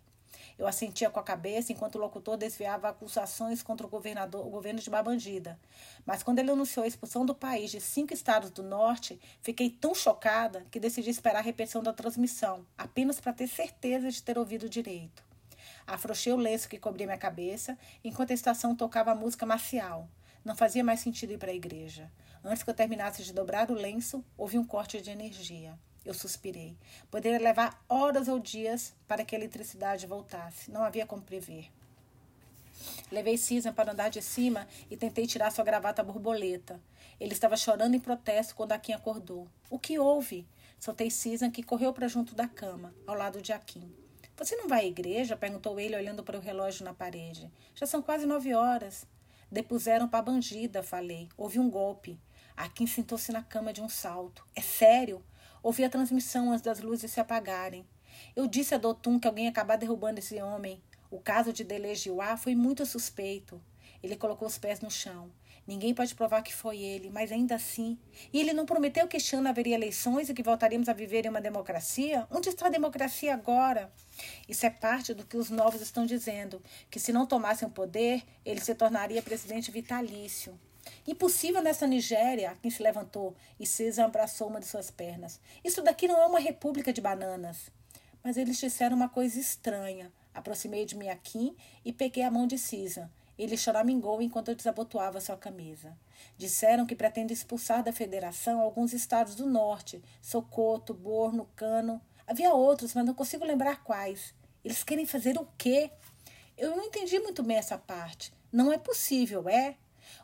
[0.59, 4.81] Eu assentia com a cabeça enquanto o locutor desviava acusações contra o, governador, o governo
[4.81, 5.59] de Babangida.
[6.07, 9.95] Mas quando ele anunciou a expulsão do país de cinco estados do norte, fiquei tão
[9.95, 14.69] chocada que decidi esperar a repetição da transmissão, apenas para ter certeza de ter ouvido
[14.69, 15.25] direito.
[15.87, 20.09] Afrouxei o lenço que cobria minha cabeça, enquanto a estação tocava a música marcial.
[20.45, 22.11] Não fazia mais sentido ir para a igreja.
[22.43, 25.79] Antes que eu terminasse de dobrar o lenço, houve um corte de energia.
[26.05, 26.77] Eu suspirei.
[27.11, 30.71] Poderia levar horas ou dias para que a eletricidade voltasse.
[30.71, 31.71] Não havia como prever.
[33.11, 36.81] Levei Susan para andar de cima e tentei tirar sua gravata borboleta.
[37.19, 39.49] Ele estava chorando em protesto quando Akin acordou.
[39.71, 40.47] O que houve?
[40.79, 44.04] Soltei Susan, que correu para junto da cama, ao lado de Akin.
[44.37, 45.37] Você não vai à igreja?
[45.37, 47.49] perguntou ele, olhando para o relógio na parede.
[47.75, 49.07] Já são quase nove horas.
[49.51, 51.29] Depuseram para bandida, falei.
[51.37, 52.19] Houve um golpe.
[52.57, 54.45] Akin sentou-se na cama de um salto.
[54.55, 55.25] É sério?
[55.63, 57.87] Ouvi a transmissão antes das luzes se apagarem.
[58.35, 60.83] Eu disse a Dotum que alguém acabou derrubando esse homem.
[61.11, 63.63] O caso de Delegiuá foi muito suspeito.
[64.03, 65.31] Ele colocou os pés no chão.
[65.67, 67.99] Ninguém pode provar que foi ele, mas ainda assim.
[68.33, 71.31] E ele não prometeu que este ano haveria eleições e que voltaríamos a viver em
[71.31, 72.27] uma democracia?
[72.31, 73.91] Onde está a democracia agora?
[74.47, 78.23] Isso é parte do que os novos estão dizendo: que se não tomassem o poder,
[78.45, 80.59] ele se tornaria presidente vitalício.
[81.07, 85.41] Impossível nessa Nigéria, quem se levantou e César abraçou uma de suas pernas.
[85.65, 87.71] Isso daqui não é uma república de bananas.
[88.23, 90.13] Mas eles disseram uma coisa estranha.
[90.35, 93.11] Aproximei de Miaquim e peguei a mão de Cisa.
[93.39, 95.97] Ele choramingou enquanto eu desabotoava sua camisa.
[96.37, 102.01] Disseram que pretendem expulsar da federação alguns estados do norte: Socoto, Borno, Cano.
[102.27, 104.35] Havia outros, mas não consigo lembrar quais.
[104.65, 105.91] Eles querem fazer o quê?
[106.57, 108.33] Eu não entendi muito bem essa parte.
[108.51, 109.77] Não é possível, é?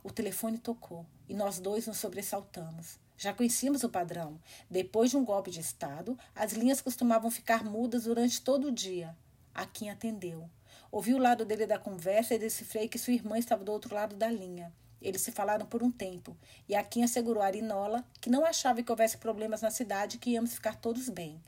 [0.02, 2.98] O telefone tocou e nós dois nos sobressaltamos.
[3.18, 4.40] Já conhecíamos o padrão.
[4.70, 9.14] Depois de um golpe de Estado, as linhas costumavam ficar mudas durante todo o dia.
[9.54, 10.48] Akin atendeu.
[10.92, 14.16] Ouvi o lado dele da conversa e decifrei que sua irmã estava do outro lado
[14.16, 14.72] da linha.
[15.00, 16.36] Eles se falaram por um tempo,
[16.68, 20.30] e Akin assegurou a Arinola que não achava que houvesse problemas na cidade e que
[20.30, 21.40] íamos ficar todos bem.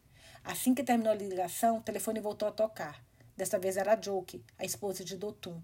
[0.45, 3.03] Assim que terminou a ligação, o telefone voltou a tocar.
[3.37, 5.61] Desta vez era a Joke, a esposa de Dotum.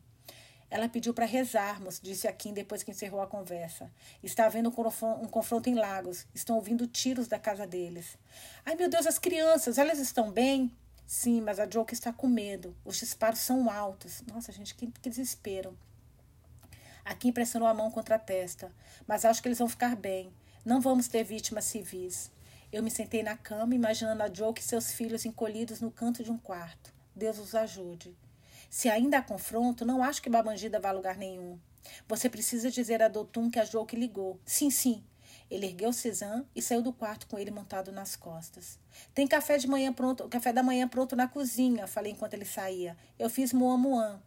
[0.71, 3.91] Ela pediu para rezarmos, disse Akin depois que encerrou a conversa.
[4.23, 6.27] Está havendo um confronto em Lagos.
[6.35, 8.19] Estão ouvindo tiros da casa deles.
[8.67, 10.71] Ai, meu Deus, as crianças, elas estão bem?
[11.09, 12.77] Sim, mas a Joke está com medo.
[12.85, 14.23] Os disparos são altos.
[14.31, 15.75] Nossa, gente, que, que desespero.
[17.03, 18.71] Aqui pressionou a mão contra a testa.
[19.07, 20.31] Mas acho que eles vão ficar bem.
[20.66, 22.31] Não vamos ter vítimas civis.
[22.71, 26.31] Eu me sentei na cama, imaginando a Joke e seus filhos encolhidos no canto de
[26.31, 26.92] um quarto.
[27.16, 28.14] Deus os ajude.
[28.68, 31.59] Se ainda há confronto, não acho que Babangida vá a lugar nenhum.
[32.07, 34.38] Você precisa dizer a Dotum que a Joke ligou.
[34.44, 35.03] Sim, sim.
[35.51, 38.79] Ele ergueu Cezanne e saiu do quarto com ele montado nas costas.
[39.15, 42.97] Tem café de manhã pronto, café da manhã pronto na cozinha, falei enquanto ele saía.
[43.19, 44.21] Eu fiz moamuan.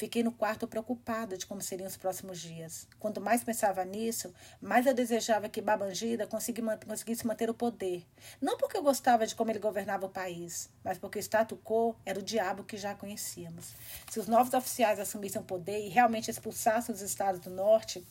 [0.00, 2.88] Fiquei no quarto preocupada de como seriam os próximos dias.
[2.98, 8.06] Quanto mais pensava nisso, mais eu desejava que Babangida conseguisse manter o poder.
[8.40, 11.94] Não porque eu gostava de como ele governava o país, mas porque o status quo
[12.06, 13.74] era o diabo que já conhecíamos.
[14.10, 18.02] Se os novos oficiais assumissem o poder e realmente expulsassem os estados do norte,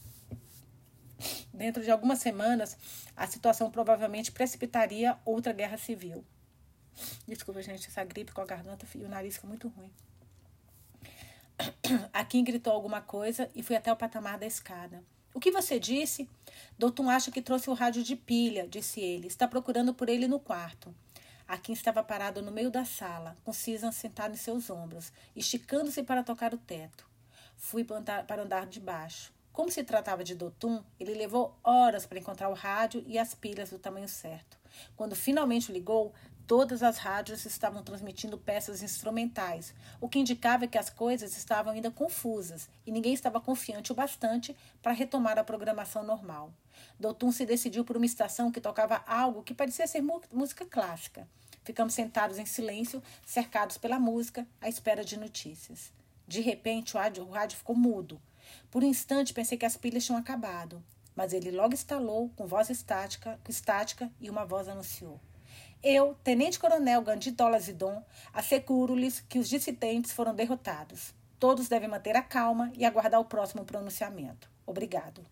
[1.59, 2.77] Dentro de algumas semanas,
[3.17, 6.23] a situação provavelmente precipitaria outra guerra civil.
[7.27, 9.91] Desculpa, gente, essa gripe com a garganta e o nariz fica muito ruim.
[12.13, 15.03] A Kim gritou alguma coisa e fui até o patamar da escada.
[15.33, 16.29] O que você disse?
[16.77, 19.27] Doutor acha que trouxe o rádio de pilha, disse ele.
[19.27, 20.95] Está procurando por ele no quarto.
[21.45, 26.03] A Kim estava parado no meio da sala, com Susan sentado em seus ombros, esticando-se
[26.03, 27.05] para tocar o teto.
[27.57, 29.37] Fui para andar de baixo.
[29.59, 33.69] Como se tratava de Dotum, ele levou horas para encontrar o rádio e as pilhas
[33.69, 34.57] do tamanho certo.
[34.95, 36.13] Quando finalmente ligou,
[36.47, 41.91] todas as rádios estavam transmitindo peças instrumentais, o que indicava que as coisas estavam ainda
[41.91, 46.53] confusas e ninguém estava confiante o bastante para retomar a programação normal.
[46.97, 51.27] Dotum se decidiu por uma estação que tocava algo que parecia ser música clássica.
[51.65, 55.91] Ficamos sentados em silêncio, cercados pela música, à espera de notícias.
[56.25, 58.21] De repente, o rádio, ficou mudo.
[58.71, 60.83] Por um instante pensei que as pilhas tinham acabado,
[61.15, 65.19] mas ele logo estalou com voz estática, estática e uma voz anunciou.
[65.81, 71.13] Eu, Tenente Coronel Gandhi Dolazidon, asseguro-lhes que os dissidentes foram derrotados.
[71.39, 74.49] Todos devem manter a calma e aguardar o próximo pronunciamento.
[74.65, 75.25] Obrigado.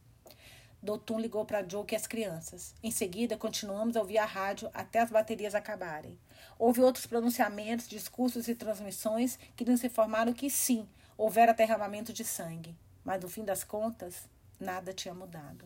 [0.82, 2.74] Dotum ligou para Joke e as crianças.
[2.82, 6.18] Em seguida, continuamos a ouvir a rádio até as baterias acabarem.
[6.58, 12.74] Houve outros pronunciamentos, discursos e transmissões que nos informaram que sim, houvera derramamento de sangue.
[13.08, 14.28] Mas no fim das contas,
[14.60, 15.64] nada tinha mudado.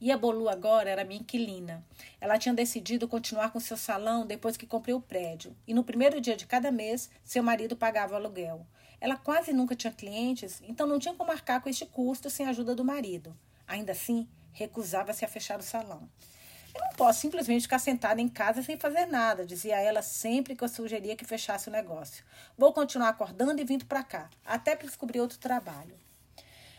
[0.00, 1.84] E a Bolu agora era minha inquilina.
[2.18, 5.54] Ela tinha decidido continuar com seu salão depois que comprei o prédio.
[5.66, 8.66] E no primeiro dia de cada mês, seu marido pagava o aluguel.
[8.98, 12.48] Ela quase nunca tinha clientes, então não tinha como marcar com este custo sem a
[12.48, 13.36] ajuda do marido.
[13.66, 16.08] Ainda assim, recusava-se a fechar o salão.
[16.74, 20.64] Eu não posso simplesmente ficar sentada em casa sem fazer nada, dizia ela sempre que
[20.64, 22.24] eu sugeria que fechasse o negócio.
[22.58, 25.96] Vou continuar acordando e vindo para cá, até descobrir outro trabalho.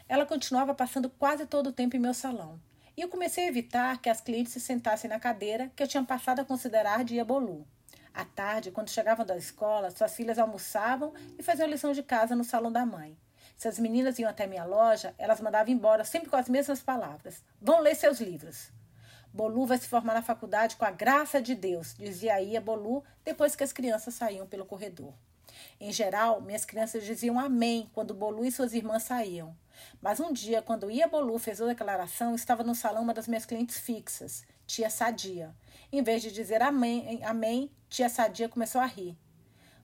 [0.08, 2.60] Ela continuava passando quase todo o tempo em meu salão.
[2.97, 6.03] E eu comecei a evitar que as clientes se sentassem na cadeira que eu tinha
[6.03, 7.67] passado a considerar de Iabolu.
[8.13, 12.45] À tarde, quando chegavam da escola, suas filhas almoçavam e faziam lição de casa no
[12.45, 13.17] salão da mãe.
[13.58, 17.43] Se as meninas iam até minha loja, elas mandavam embora sempre com as mesmas palavras:
[17.60, 18.71] Vão ler seus livros.
[19.35, 23.53] Bolu vai se formar na faculdade com a graça de Deus, dizia Ia Bolu depois
[23.53, 25.13] que as crianças saíam pelo corredor.
[25.77, 29.53] Em geral, minhas crianças diziam amém quando Bolu e suas irmãs saíam.
[30.01, 33.45] Mas um dia, quando Ia Bolu fez a declaração, estava no salão uma das minhas
[33.45, 35.53] clientes fixas, tia Sadia.
[35.91, 39.17] Em vez de dizer amém, amém tia Sadia começou a rir.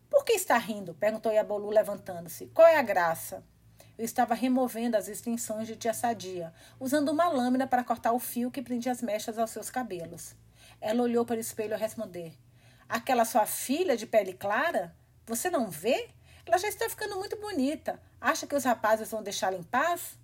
[0.10, 0.94] Por que está rindo?
[0.94, 2.46] perguntou Ia Bolu levantando-se.
[2.54, 3.44] Qual é a graça?
[4.02, 8.60] Estava removendo as extensões de tia Sadia, usando uma lâmina para cortar o fio que
[8.60, 10.34] prendia as mechas aos seus cabelos.
[10.82, 12.34] Ela olhou para o espelho a responder.
[12.90, 14.92] Aquela sua filha de pele clara?
[15.28, 16.10] Você não vê?
[16.48, 18.02] Ela já está ficando muito bonita.
[18.20, 20.18] Acha que os rapazes vão deixá-la em paz?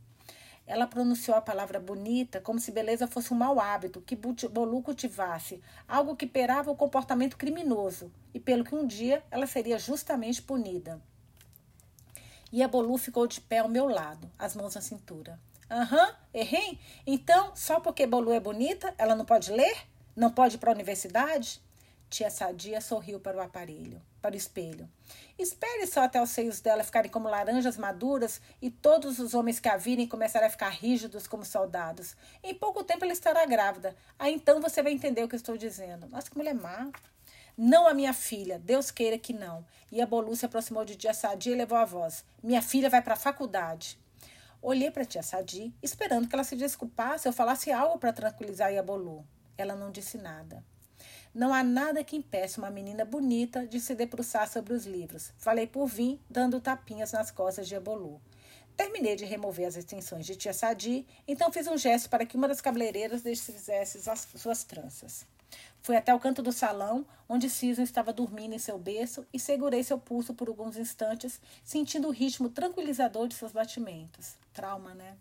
[0.65, 5.61] Ela pronunciou a palavra bonita como se beleza fosse um mau hábito que Bolu cultivasse,
[5.87, 10.99] algo que perava o comportamento criminoso, e pelo que um dia ela seria justamente punida.
[12.51, 15.39] E a Bolu ficou de pé ao meu lado, as mãos na cintura.
[15.69, 16.79] Aham, uhum, errei?
[17.05, 19.77] Então, só porque Bolu é bonita, ela não pode ler?
[20.15, 21.61] Não pode ir para a universidade?
[22.09, 24.89] Tia Sadia sorriu para o aparelho, para o espelho.
[25.37, 29.67] Espere só até os seios dela ficarem como laranjas maduras e todos os homens que
[29.67, 32.15] a virem começarem a ficar rígidos como soldados.
[32.41, 33.93] Em pouco tempo ela estará grávida.
[34.17, 36.07] Aí então você vai entender o que estou dizendo.
[36.07, 36.89] Nossa, que mulher má.
[37.57, 39.65] Não a minha filha, Deus queira que não.
[39.91, 42.23] E a Bolu se aproximou de tia Sadia e levou a voz.
[42.43, 43.97] Minha filha vai para a faculdade.
[44.61, 48.83] Olhei para tia Sadi, esperando que ela se desculpasse ou falasse algo para tranquilizar a
[48.83, 49.25] Bolu.
[49.57, 50.63] Ela não disse nada.
[51.33, 55.33] Não há nada que impeça uma menina bonita de se debruçar sobre os livros.
[55.39, 58.21] Falei por vir, dando tapinhas nas costas de Ebolu.
[58.75, 62.47] Terminei de remover as extensões de tia Sadi, então fiz um gesto para que uma
[62.47, 65.25] das cabeleireiras desfizesse as suas tranças.
[65.87, 69.81] Fui até o canto do salão, onde Susan estava dormindo em seu berço, e segurei
[69.85, 74.35] seu pulso por alguns instantes, sentindo o ritmo tranquilizador de seus batimentos.
[74.51, 75.15] Trauma, né?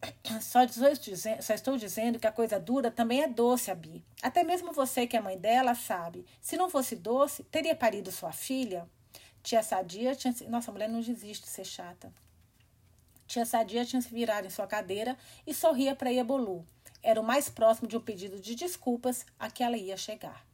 [0.40, 4.02] Só, só, estou dizendo que a coisa dura também é doce, Abi.
[4.22, 6.24] Até mesmo você, que é mãe dela, sabe.
[6.40, 8.88] Se não fosse doce, teria parido sua filha?
[9.42, 10.34] Tia Sadia tinha.
[10.48, 12.10] Nossa, a mulher não desiste de ser chata.
[13.26, 15.14] Tia Sadia tinha se virado em sua cadeira
[15.46, 16.66] e sorria para Iabolu.
[17.02, 20.46] Era o mais próximo de um pedido de desculpas a que ela ia chegar.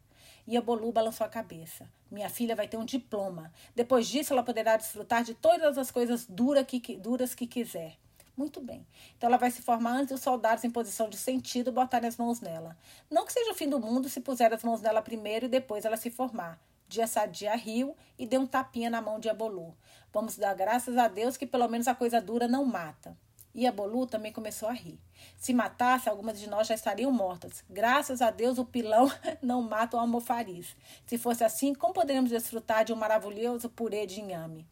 [0.46, 1.86] Iabolu balançou a cabeça.
[2.10, 3.52] Minha filha vai ter um diploma.
[3.74, 7.98] Depois disso, ela poderá desfrutar de todas as coisas dura que, duras que quiser.
[8.34, 8.86] Muito bem.
[9.16, 12.40] Então ela vai se formar antes dos soldados em posição de sentido botarem as mãos
[12.40, 12.78] nela.
[13.10, 15.84] Não que seja o fim do mundo se puser as mãos nela primeiro e depois
[15.84, 16.58] ela se formar.
[16.88, 19.76] Dia Sadia riu e deu um tapinha na mão de Abolu.
[20.12, 23.14] Vamos dar graças a Deus que pelo menos a coisa dura não mata.
[23.54, 24.98] E Abolu também começou a rir.
[25.36, 27.64] Se matasse, algumas de nós já estariam mortas.
[27.68, 29.10] Graças a Deus o pilão
[29.42, 30.76] não mata o almofariz.
[31.06, 34.66] Se fosse assim, como poderíamos desfrutar de um maravilhoso purê de inhame?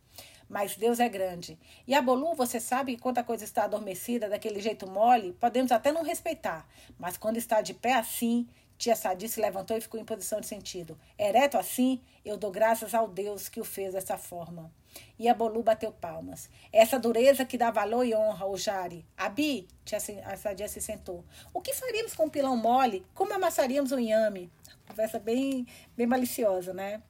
[0.48, 1.58] mas Deus é grande.
[1.86, 5.72] E a Bolu, você sabe que quando a coisa está adormecida, daquele jeito mole, podemos
[5.72, 6.66] até não respeitar,
[6.98, 8.46] mas quando está de pé assim,
[8.78, 10.98] Tia Sadi se levantou e ficou em posição de sentido.
[11.18, 14.70] Ereto assim, eu dou graças ao Deus que o fez dessa forma.
[15.18, 16.48] E a Bolu bateu palmas.
[16.72, 19.04] Essa dureza que dá valor e honra ao Jari.
[19.16, 21.24] Abi, tia Sadia se sentou.
[21.52, 23.04] O que faríamos com um pilão mole?
[23.14, 24.50] Como amassaríamos um inhame?
[24.86, 27.02] Conversa bem, bem maliciosa, né?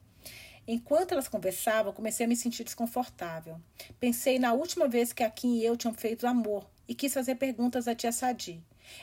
[0.68, 3.60] Enquanto elas conversavam, comecei a me sentir desconfortável.
[4.00, 7.36] Pensei na última vez que a Kim e eu tinham feito amor e quis fazer
[7.36, 8.60] perguntas à tia Sadi.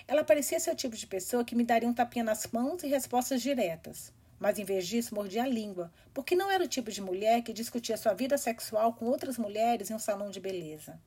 [0.08, 2.88] Ela parecia ser o tipo de pessoa que me daria um tapinha nas mãos e
[2.88, 4.12] respostas diretas.
[4.40, 7.54] Mas em vez disso, mordia a língua, porque não era o tipo de mulher que
[7.54, 11.00] discutia sua vida sexual com outras mulheres em um salão de beleza.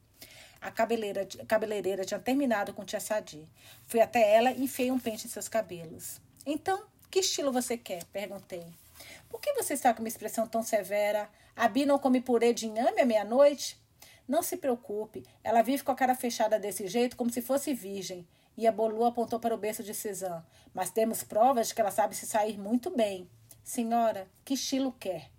[0.60, 3.46] A cabeleireira tinha terminado com tia Sadi.
[3.86, 6.20] Fui até ela e enfiei um pente em seus cabelos.
[6.44, 8.04] Então, que estilo você quer?
[8.06, 8.66] perguntei.
[9.28, 11.28] Por que você está com uma expressão tão severa?
[11.54, 13.78] A Bi não come purê de inhame à meia-noite?
[14.26, 18.26] Não se preocupe, ela vive com a cara fechada desse jeito como se fosse virgem.
[18.56, 20.42] E a Bolu apontou para o berço de Cezanne.
[20.72, 23.28] Mas temos provas de que ela sabe se sair muito bem.
[23.62, 25.30] Senhora, que estilo quer?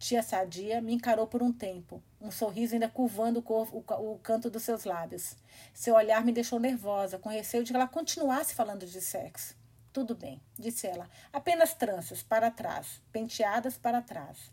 [0.00, 4.48] Tia Sadia me encarou por um tempo, um sorriso ainda curvando o, o, o, canto
[4.48, 5.36] dos seus lábios.
[5.74, 9.54] Seu olhar me deixou nervosa, com receio de que ela continuasse falando de sexo.
[9.92, 11.06] Tudo bem, disse ela.
[11.30, 14.50] Apenas tranças para trás, penteadas para trás.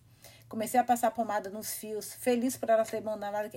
[0.49, 3.03] Comecei a passar pomada nos fios, feliz por ela ter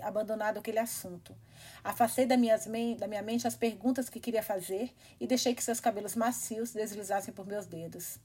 [0.02, 1.36] abandonado, aquele assunto.
[1.84, 2.66] Afastei da, minhas,
[2.98, 7.32] da minha mente as perguntas que queria fazer e deixei que seus cabelos macios deslizassem
[7.32, 8.18] por meus dedos.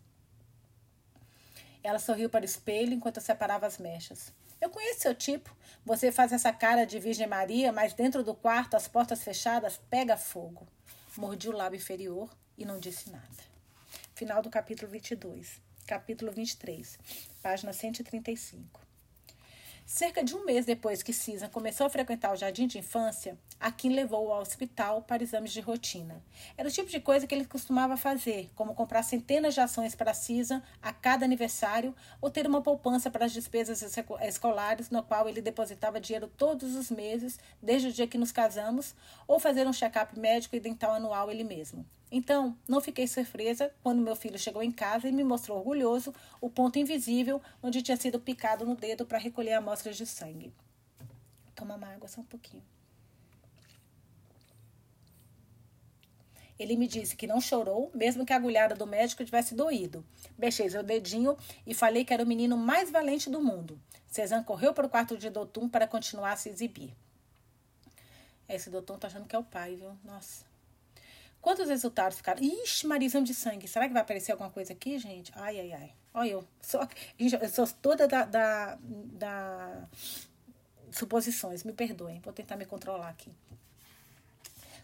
[1.83, 4.33] Ela sorriu para o espelho enquanto eu separava as mechas.
[4.59, 5.55] Eu conheço seu tipo.
[5.85, 10.17] Você faz essa cara de Virgem Maria, mas dentro do quarto, as portas fechadas, pega
[10.17, 10.67] fogo.
[11.15, 13.45] Mordi o lábio inferior e não disse nada.
[14.15, 15.64] Final do capítulo 22.
[15.85, 16.97] Capítulo 23,
[17.43, 18.81] página 135.
[19.85, 23.71] Cerca de um mês depois que Susan começou a frequentar o jardim de infância, a
[23.71, 26.23] Kim levou-o ao hospital para exames de rotina.
[26.57, 30.15] Era o tipo de coisa que ele costumava fazer, como comprar centenas de ações para
[30.15, 33.83] Susan a cada aniversário ou ter uma poupança para as despesas
[34.23, 38.95] escolares, no qual ele depositava dinheiro todos os meses, desde o dia que nos casamos,
[39.27, 41.85] ou fazer um check-up médico e dental anual ele mesmo.
[42.11, 46.49] Então, não fiquei surpresa quando meu filho chegou em casa e me mostrou orgulhoso o
[46.49, 50.53] ponto invisível onde tinha sido picado no dedo para recolher amostras de sangue.
[51.55, 52.63] Toma uma água só um pouquinho.
[56.57, 60.05] Ele me disse que não chorou, mesmo que a agulhada do médico tivesse doído.
[60.37, 61.37] Beijei seu dedinho
[61.67, 63.79] e falei que era o menino mais valente do mundo.
[64.07, 66.95] Cezanne correu para o quarto de Dotum para continuar a se exibir.
[68.47, 69.97] Esse Dotum tá achando que é o pai, viu?
[70.05, 70.45] Nossa.
[71.45, 72.41] Quantos resultados ficaram?
[72.41, 73.67] Ixi, Marizão de sangue.
[73.67, 75.31] Será que vai aparecer alguma coisa aqui, gente?
[75.35, 75.93] Ai, ai, ai.
[76.11, 76.47] Olha eu.
[76.59, 76.81] Sou,
[77.19, 79.87] eu sou toda da, da, da
[80.91, 81.63] suposições.
[81.63, 82.19] Me perdoem.
[82.21, 83.31] Vou tentar me controlar aqui.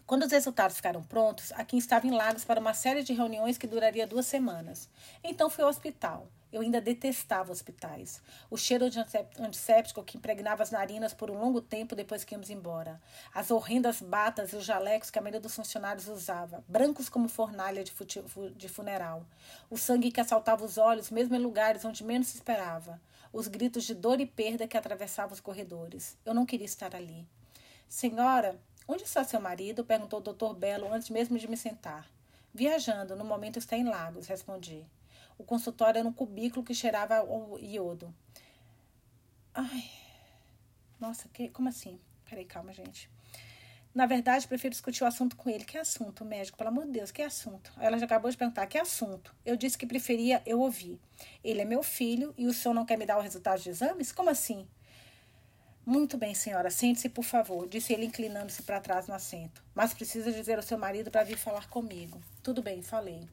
[0.06, 3.58] Quando os resultados ficaram prontos, a Kim estava em Lagos para uma série de reuniões
[3.58, 4.88] que duraria duas semanas.
[5.24, 6.28] Então fui ao hospital.
[6.52, 8.20] Eu ainda detestava hospitais.
[8.50, 8.98] O cheiro de
[9.38, 13.00] antisséptico que impregnava as narinas por um longo tempo depois que íamos embora.
[13.32, 17.82] As horrendas batas e os jalecos que a maioria dos funcionários usava, brancos como fornalha
[17.82, 17.92] de,
[18.54, 19.24] de funeral.
[19.70, 23.00] O sangue que assaltava os olhos, mesmo em lugares onde menos se esperava.
[23.32, 26.18] Os gritos de dor e perda que atravessavam os corredores.
[26.22, 27.26] Eu não queria estar ali.
[27.88, 29.84] Senhora, onde está seu marido?
[29.84, 32.06] perguntou o doutor Belo antes mesmo de me sentar.
[32.52, 34.84] Viajando, no momento está em Lagos, respondi.
[35.42, 38.14] O consultório era um cubículo que cheirava o iodo.
[39.52, 39.90] Ai.
[41.00, 41.98] Nossa, que, como assim?
[42.24, 43.10] Peraí, calma, gente.
[43.92, 45.64] Na verdade, prefiro discutir o assunto com ele.
[45.64, 46.56] Que assunto, médico?
[46.56, 47.72] Pelo amor de Deus, que assunto?
[47.80, 49.34] Ela já acabou de perguntar, que assunto?
[49.44, 51.00] Eu disse que preferia eu ouvir.
[51.42, 54.12] Ele é meu filho e o senhor não quer me dar o resultado de exames?
[54.12, 54.68] Como assim?
[55.84, 56.70] Muito bem, senhora.
[56.70, 59.60] Sente-se, por favor, disse ele, inclinando-se para trás no assento.
[59.74, 62.22] Mas precisa dizer ao seu marido para vir falar comigo.
[62.44, 63.28] Tudo bem, falei.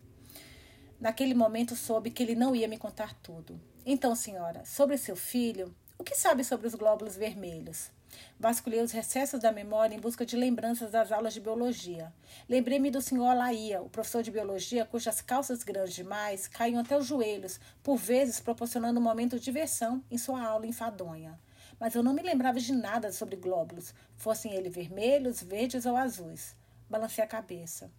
[1.00, 3.60] Naquele momento soube que ele não ia me contar tudo.
[3.86, 7.90] Então, senhora, sobre seu filho, o que sabe sobre os glóbulos vermelhos?
[8.38, 12.12] Vasculhei os recessos da memória em busca de lembranças das aulas de biologia.
[12.50, 17.06] Lembrei-me do senhor Laía, o professor de biologia, cujas calças grandes demais caíam até os
[17.06, 21.40] joelhos, por vezes proporcionando um momento de diversão em sua aula enfadonha.
[21.80, 26.56] Mas eu não me lembrava de nada sobre glóbulos, fossem eles vermelhos, verdes ou azuis.
[26.90, 27.90] Balancei a cabeça.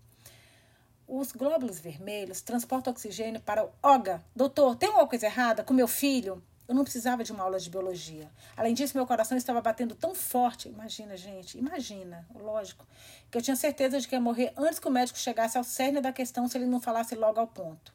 [1.13, 4.25] Os glóbulos vermelhos transportam oxigênio para o OGA.
[4.35, 6.41] Doutor, tem alguma coisa errada com meu filho?
[6.69, 8.31] Eu não precisava de uma aula de biologia.
[8.57, 10.69] Além disso, meu coração estava batendo tão forte.
[10.69, 12.87] Imagina, gente, imagina, lógico,
[13.29, 16.01] que eu tinha certeza de que ia morrer antes que o médico chegasse ao cerne
[16.01, 17.93] da questão se ele não falasse logo ao ponto.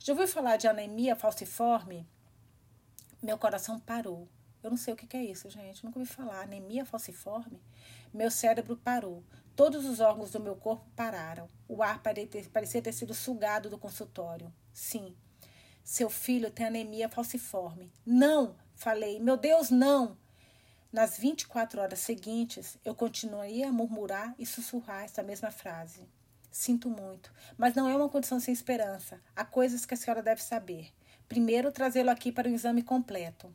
[0.00, 2.04] Já ouviu falar de anemia falciforme?
[3.22, 4.26] Meu coração parou.
[4.60, 5.84] Eu não sei o que é isso, gente.
[5.84, 6.40] Nunca ouvi falar.
[6.40, 7.62] Anemia falciforme?
[8.12, 9.22] Meu cérebro parou.
[9.56, 11.48] Todos os órgãos do meu corpo pararam.
[11.66, 14.52] O ar parecia ter sido sugado do consultório.
[14.70, 15.16] Sim.
[15.82, 17.90] Seu filho tem anemia falciforme.
[18.04, 18.54] Não!
[18.74, 19.18] Falei.
[19.18, 20.18] Meu Deus, não!
[20.92, 26.06] Nas 24 horas seguintes, eu continuei a murmurar e sussurrar essa mesma frase.
[26.50, 29.20] Sinto muito, mas não é uma condição sem esperança.
[29.34, 30.92] Há coisas que a senhora deve saber.
[31.28, 33.52] Primeiro, trazê-lo aqui para o exame completo.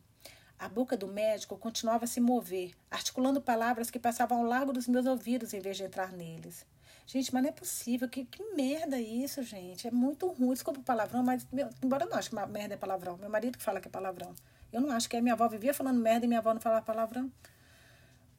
[0.62, 4.88] A boca do médico continuava a se mover, articulando palavras que passavam ao largo dos
[4.88, 6.68] meus ouvidos em vez de entrar neles.
[7.08, 8.08] Gente, mas não é possível.
[8.08, 9.88] Que, que merda é isso, gente?
[9.88, 10.54] É muito ruim.
[10.54, 13.18] Desculpa o palavrão, mas meu, embora eu não acho que merda é palavrão.
[13.18, 14.36] Meu marido que fala que é palavrão.
[14.72, 16.86] Eu não acho que a minha avó vivia falando merda e minha avó não falava
[16.86, 17.32] palavrão.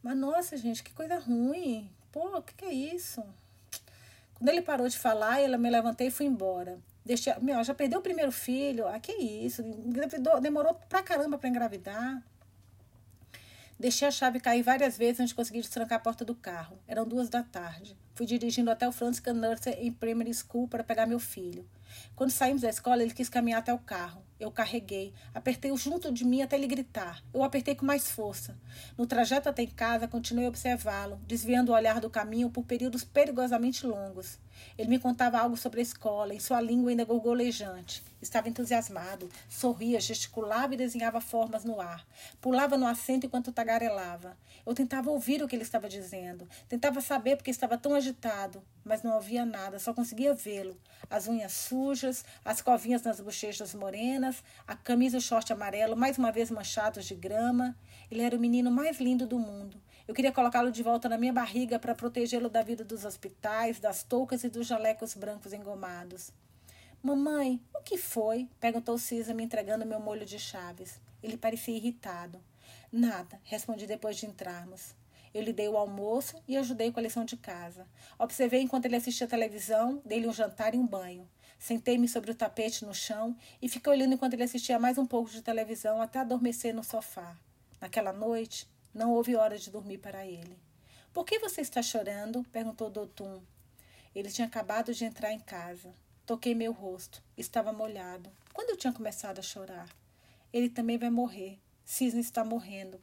[0.01, 1.91] Mas nossa, gente, que coisa ruim.
[2.09, 3.21] Pô, o que, que é isso?
[4.33, 6.79] Quando ele parou de falar, eu me levantei e fui embora.
[7.05, 8.87] Deixei, meu, já perdeu o primeiro filho.
[8.87, 9.61] Ah, que isso?
[10.41, 12.23] Demorou pra caramba para engravidar.
[13.77, 16.79] Deixei a chave cair várias vezes antes de conseguir destrancar a porta do carro.
[16.87, 17.97] Eram duas da tarde.
[18.15, 21.67] Fui dirigindo até o Franciscan Nursery Primary School para pegar meu filho.
[22.15, 24.23] Quando saímos da escola, ele quis caminhar até o carro.
[24.39, 27.23] Eu carreguei, apertei-o junto de mim até ele gritar.
[27.33, 28.55] Eu apertei com mais força.
[28.97, 33.03] No trajeto até em casa, continuei a observá-lo, desviando o olhar do caminho por períodos
[33.03, 34.39] perigosamente longos.
[34.77, 38.03] Ele me contava algo sobre a escola, em sua língua ainda gorgolejante.
[38.21, 42.05] Estava entusiasmado, sorria, gesticulava e desenhava formas no ar.
[42.39, 44.37] Pulava no assento enquanto tagarelava.
[44.65, 46.47] Eu tentava ouvir o que ele estava dizendo.
[46.69, 50.77] Tentava saber porque estava tão agitado, mas não ouvia nada, só conseguia vê-lo.
[51.09, 56.17] As unhas sujas, as covinhas nas bochechas morenas, a camisa e o short amarelo mais
[56.17, 57.75] uma vez manchados de grama.
[58.09, 59.81] Ele era o menino mais lindo do mundo.
[60.05, 64.03] Eu queria colocá-lo de volta na minha barriga para protegê-lo da vida dos hospitais, das
[64.03, 66.29] toucas e dos jalecos brancos engomados.
[67.01, 68.49] Mamãe, o que foi?
[68.59, 70.99] perguntou Cisa, me entregando meu molho de chaves.
[71.21, 72.41] Ele parecia irritado.
[72.91, 74.93] Nada, respondi depois de entrarmos.
[75.33, 77.87] Eu lhe dei o almoço e ajudei com a lição de casa.
[78.19, 81.27] Observei enquanto ele assistia televisão, dei-lhe um jantar e um banho.
[81.57, 85.29] Sentei-me sobre o tapete no chão e fiquei olhando enquanto ele assistia mais um pouco
[85.29, 87.37] de televisão até adormecer no sofá.
[87.79, 90.57] Naquela noite, não houve hora de dormir para ele.
[91.11, 92.43] Por que você está chorando?
[92.51, 93.41] perguntou Dotum.
[94.13, 95.93] Ele tinha acabado de entrar em casa.
[96.25, 97.23] Toquei meu rosto.
[97.35, 98.29] Estava molhado.
[98.53, 99.89] Quando eu tinha começado a chorar?
[100.51, 101.59] Ele também vai morrer.
[101.83, 103.01] Cisne está morrendo.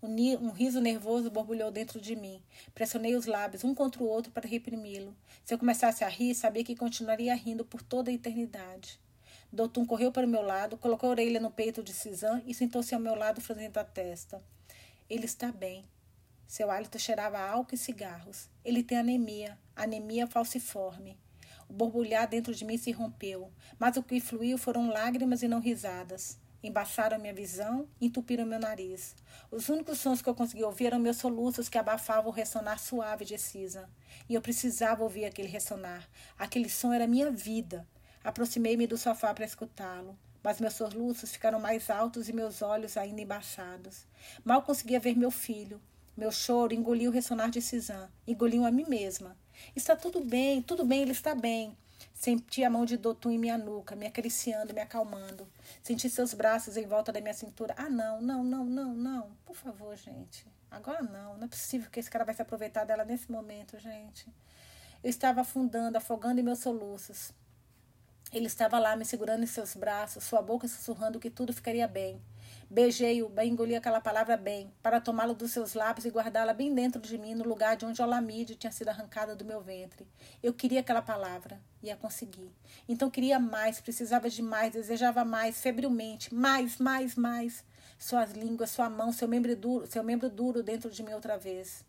[0.00, 2.42] Um riso nervoso borbulhou dentro de mim.
[2.74, 5.16] Pressionei os lábios um contra o outro para reprimi-lo.
[5.44, 9.00] Se eu começasse a rir, sabia que continuaria rindo por toda a eternidade.
[9.50, 12.94] Dotum correu para o meu lado, colocou a orelha no peito de Cisã e sentou-se
[12.94, 14.42] ao meu lado, franzindo a testa.
[15.10, 15.86] Ele está bem.
[16.46, 18.50] Seu hálito cheirava álcool e cigarros.
[18.62, 21.18] Ele tem anemia, anemia falciforme.
[21.66, 25.60] O borbulhar dentro de mim se rompeu, mas o que fluiu foram lágrimas e não
[25.60, 26.38] risadas.
[26.62, 29.16] Embaçaram minha visão entupiram meu nariz.
[29.50, 33.24] Os únicos sons que eu conseguia ouvir eram meus soluços que abafavam o ressonar suave
[33.24, 33.88] de Cisa.
[34.28, 36.06] E eu precisava ouvir aquele ressonar.
[36.38, 37.88] Aquele som era minha vida.
[38.22, 43.20] Aproximei-me do sofá para escutá-lo mas meus soluços ficaram mais altos e meus olhos ainda
[43.20, 44.06] embaçados.
[44.42, 45.78] Mal conseguia ver meu filho.
[46.16, 49.36] Meu choro engoliu o ressonar de Cisã, engoliu a mim mesma.
[49.76, 51.76] Está tudo bem, tudo bem, ele está bem.
[52.14, 55.46] Senti a mão de Dotum em minha nuca, me acariciando, me acalmando.
[55.82, 57.74] Senti seus braços em volta da minha cintura.
[57.76, 59.30] Ah, não, não, não, não, não.
[59.44, 60.46] Por favor, gente.
[60.70, 61.36] Agora não.
[61.36, 64.26] Não é possível que esse cara vai se aproveitar dela nesse momento, gente.
[65.04, 67.34] Eu estava afundando, afogando em meus soluços.
[68.32, 72.20] Ele estava lá me segurando em seus braços, sua boca sussurrando que tudo ficaria bem.
[72.70, 77.16] Beijei-o, engoli aquela palavra bem, para tomá-lo dos seus lábios e guardá-la bem dentro de
[77.16, 80.06] mim, no lugar de onde Olamide tinha sido arrancada do meu ventre.
[80.42, 82.52] Eu queria aquela palavra e a consegui.
[82.86, 87.64] Então queria mais, precisava de mais, desejava mais, febrilmente, mais, mais, mais.
[87.98, 91.87] Suas línguas, sua mão, seu membro duro, seu membro duro dentro de mim outra vez.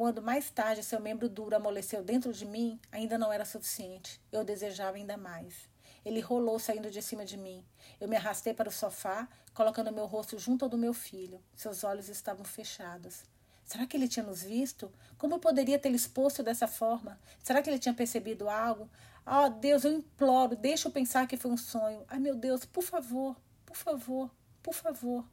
[0.00, 4.18] Quando mais tarde seu membro duro amoleceu dentro de mim, ainda não era suficiente.
[4.32, 5.68] Eu desejava ainda mais.
[6.02, 7.62] Ele rolou saindo de cima de mim.
[8.00, 11.38] Eu me arrastei para o sofá, colocando meu rosto junto ao do meu filho.
[11.54, 13.24] Seus olhos estavam fechados.
[13.62, 14.90] Será que ele tinha nos visto?
[15.18, 17.20] Como eu poderia tê-lo exposto dessa forma?
[17.42, 18.88] Será que ele tinha percebido algo?
[19.26, 22.06] Oh, Deus, eu imploro, deixa eu pensar que foi um sonho.
[22.08, 23.36] Ai, meu Deus, por favor,
[23.66, 24.30] por favor,
[24.62, 25.28] por favor.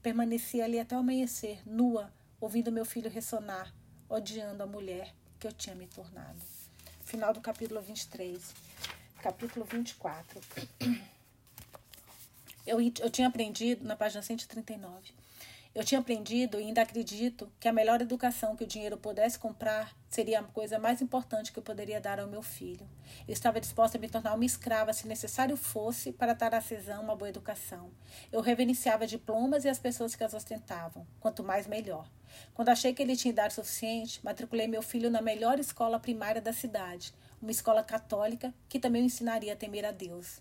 [0.00, 2.10] Permaneci ali até o amanhecer, nua,
[2.40, 3.74] ouvindo meu filho ressonar
[4.08, 6.40] odiando a mulher que eu tinha me tornado.
[7.04, 8.54] Final do capítulo 23.
[9.22, 10.40] Capítulo 24.
[12.66, 15.14] Eu, eu tinha aprendido na página 139
[15.76, 19.94] eu tinha aprendido e ainda acredito que a melhor educação que o dinheiro pudesse comprar
[20.08, 22.88] seria a coisa mais importante que eu poderia dar ao meu filho.
[23.28, 27.02] Eu estava disposta a me tornar uma escrava, se necessário fosse, para dar a Cesão
[27.02, 27.90] uma boa educação.
[28.32, 31.06] Eu reverenciava diplomas e as pessoas que as ostentavam.
[31.20, 32.08] Quanto mais, melhor.
[32.54, 36.52] Quando achei que ele tinha idade suficiente, matriculei meu filho na melhor escola primária da
[36.52, 40.40] cidade, uma escola católica que também o ensinaria a temer a Deus.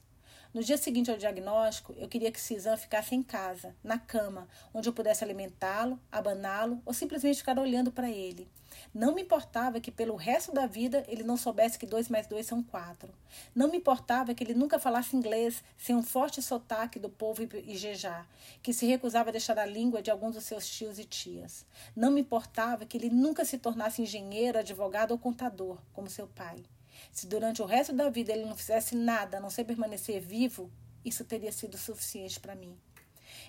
[0.55, 4.87] No dia seguinte ao diagnóstico, eu queria que Cisã ficasse em casa, na cama, onde
[4.87, 8.47] eu pudesse alimentá-lo, abaná-lo ou simplesmente ficar olhando para ele.
[8.93, 12.45] Não me importava que pelo resto da vida ele não soubesse que dois mais dois
[12.45, 13.13] são quatro.
[13.53, 18.25] Não me importava que ele nunca falasse inglês sem um forte sotaque do povo Ijejá,
[18.63, 21.65] que se recusava a deixar a língua de alguns dos seus tios e tias.
[21.93, 26.63] Não me importava que ele nunca se tornasse engenheiro, advogado ou contador, como seu pai.
[27.11, 30.71] Se durante o resto da vida ele não fizesse nada a não ser permanecer vivo,
[31.03, 32.77] isso teria sido suficiente para mim.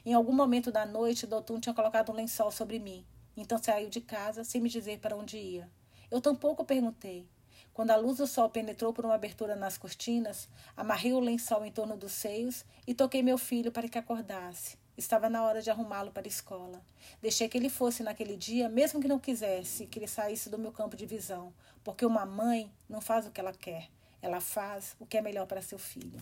[0.04, 3.04] Em algum momento da noite, Doutor tinha colocado um lençol sobre mim.
[3.36, 5.70] Então saiu de casa sem me dizer para onde ia.
[6.10, 7.28] Eu tampouco perguntei.
[7.74, 11.70] Quando a luz do sol penetrou por uma abertura nas cortinas, amarrei o lençol em
[11.70, 14.78] torno dos seios e toquei meu filho para que acordasse.
[14.96, 16.82] Estava na hora de arrumá-lo para a escola.
[17.20, 20.72] Deixei que ele fosse naquele dia, mesmo que não quisesse que ele saísse do meu
[20.72, 21.52] campo de visão,
[21.84, 23.90] porque uma mãe não faz o que ela quer,
[24.22, 26.18] ela faz o que é melhor para seu filho.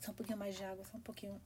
[0.00, 1.40] Só um pouquinho mais de água, só um pouquinho.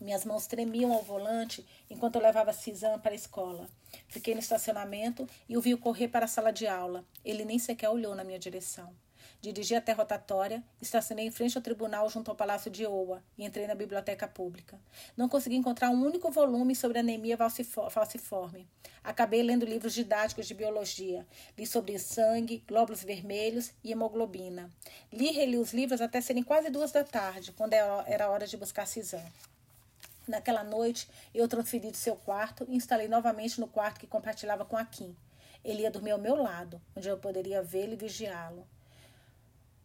[0.00, 3.68] Minhas mãos tremiam ao volante enquanto eu levava Cisã para a escola.
[4.08, 7.04] Fiquei no estacionamento e o vi correr para a sala de aula.
[7.24, 8.92] Ele nem sequer olhou na minha direção.
[9.52, 13.64] Dirigi até rotatória, estacionei em frente ao tribunal junto ao Palácio de Oa e entrei
[13.68, 14.76] na biblioteca pública.
[15.16, 17.38] Não consegui encontrar um único volume sobre anemia
[17.88, 18.66] falciforme.
[19.04, 21.24] Acabei lendo livros didáticos de biologia.
[21.56, 24.68] Li sobre sangue, glóbulos vermelhos e hemoglobina.
[25.12, 28.56] Li e reli os livros até serem quase duas da tarde, quando era hora de
[28.56, 29.22] buscar Cisã.
[30.26, 34.76] Naquela noite, eu transferi do seu quarto e instalei novamente no quarto que compartilhava com
[34.76, 35.14] a Kim.
[35.64, 38.66] Ele ia dormir ao meu lado, onde eu poderia vê-lo e vigiá-lo.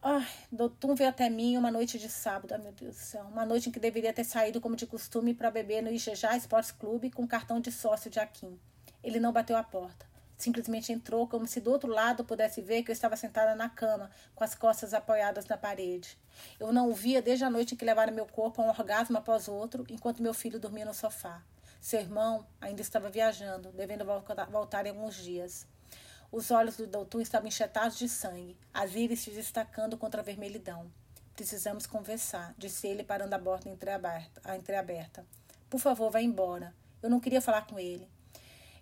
[0.04, 3.24] Ai, Doutor veio até mim uma noite de sábado, meu Deus do céu.
[3.26, 6.72] Uma noite em que deveria ter saído como de costume para beber no Ijejá Sports
[6.72, 8.60] Club com cartão de sócio de Akin.
[9.04, 10.08] Ele não bateu a porta.
[10.36, 14.10] Simplesmente entrou como se do outro lado pudesse ver que eu estava sentada na cama,
[14.34, 16.18] com as costas apoiadas na parede.
[16.60, 19.20] Eu não o via desde a noite em que levaram meu corpo a um orgasmo
[19.20, 21.43] após outro, enquanto meu filho dormia no sofá.
[21.80, 24.04] Seu irmão ainda estava viajando, devendo
[24.49, 25.68] voltar em alguns dias.
[26.32, 30.89] Os olhos do doutor estavam enxetados de sangue, as íris se destacando contra a vermelhidão.
[31.36, 34.55] Precisamos conversar, disse ele, parando a porta entreaberta.
[34.55, 35.25] entreaberta.
[35.69, 36.73] Por favor, vá embora.
[37.03, 38.07] Eu não queria falar com ele.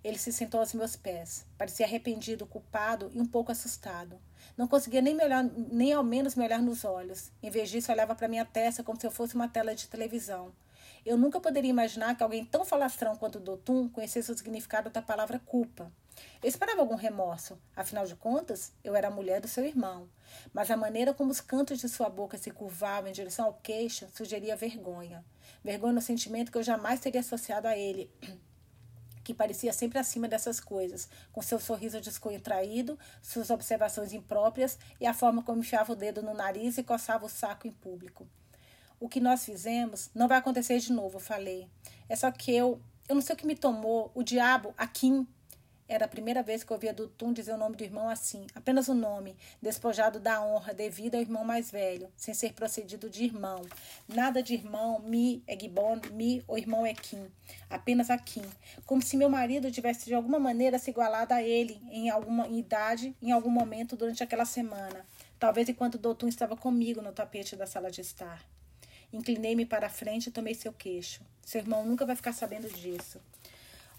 [0.04, 1.44] Ele se sentou aos meus pés.
[1.58, 4.20] Parecia arrependido, culpado e um pouco assustado.
[4.56, 7.32] Não conseguia nem, olhar, nem ao menos me olhar nos olhos.
[7.42, 10.54] Em vez disso, olhava para minha testa como se eu fosse uma tela de televisão.
[11.06, 15.02] Eu nunca poderia imaginar que alguém tão falastrão quanto o Dotum conhecesse o significado da
[15.02, 15.92] palavra culpa.
[16.42, 20.10] Eu esperava algum remorso, afinal de contas, eu era a mulher do seu irmão.
[20.54, 24.08] Mas a maneira como os cantos de sua boca se curvavam em direção ao queixo
[24.14, 25.24] sugeria vergonha.
[25.64, 28.12] Vergonha no sentimento que eu jamais teria associado a ele,
[29.24, 35.14] que parecia sempre acima dessas coisas, com seu sorriso descontraído, suas observações impróprias e a
[35.14, 38.28] forma como enfiava o dedo no nariz e coçava o saco em público.
[39.00, 41.68] O que nós fizemos não vai acontecer de novo, falei.
[42.08, 45.26] É só que eu, eu não sei o que me tomou, o diabo, a Kim,
[45.90, 48.88] era a primeira vez que eu ouvia Dutum dizer o nome do irmão assim, apenas
[48.88, 53.66] o nome, despojado da honra devida ao irmão mais velho, sem ser procedido de irmão.
[54.08, 57.26] Nada de irmão, mi, Egbon, mi ou irmão Equim,
[57.68, 58.44] apenas Akim.
[58.86, 63.16] Como se meu marido tivesse de alguma maneira se igualado a ele em alguma idade,
[63.20, 65.04] em algum momento durante aquela semana.
[65.40, 68.46] Talvez enquanto Doutum estava comigo no tapete da sala de estar.
[69.12, 71.22] Inclinei-me para a frente e tomei seu queixo.
[71.44, 73.20] Seu irmão nunca vai ficar sabendo disso.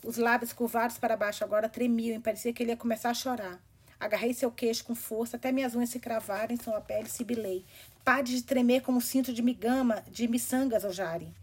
[0.05, 3.61] Os lábios curvados para baixo agora tremiam e parecia que ele ia começar a chorar.
[3.99, 7.67] Agarrei seu queixo com força até minhas unhas se cravarem em sua pele e sibilei.
[8.03, 11.35] Pare de tremer como um cinto de migama, de miçangas, Ojari.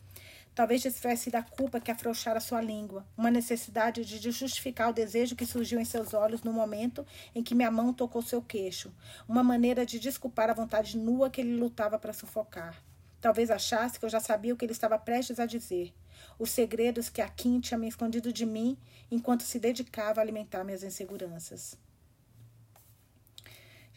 [0.55, 5.35] Talvez tivesse sido a culpa que afrouxara sua língua, uma necessidade de justificar o desejo
[5.35, 7.05] que surgiu em seus olhos no momento
[7.35, 8.91] em que minha mão tocou seu queixo,
[9.29, 12.86] uma maneira de desculpar a vontade nua que ele lutava para sufocar.
[13.27, 15.93] Talvez achasse que eu já sabia o que ele estava prestes a dizer
[16.39, 18.77] os segredos que a Kim tinha me escondido de mim
[19.11, 21.77] enquanto se dedicava a alimentar minhas inseguranças.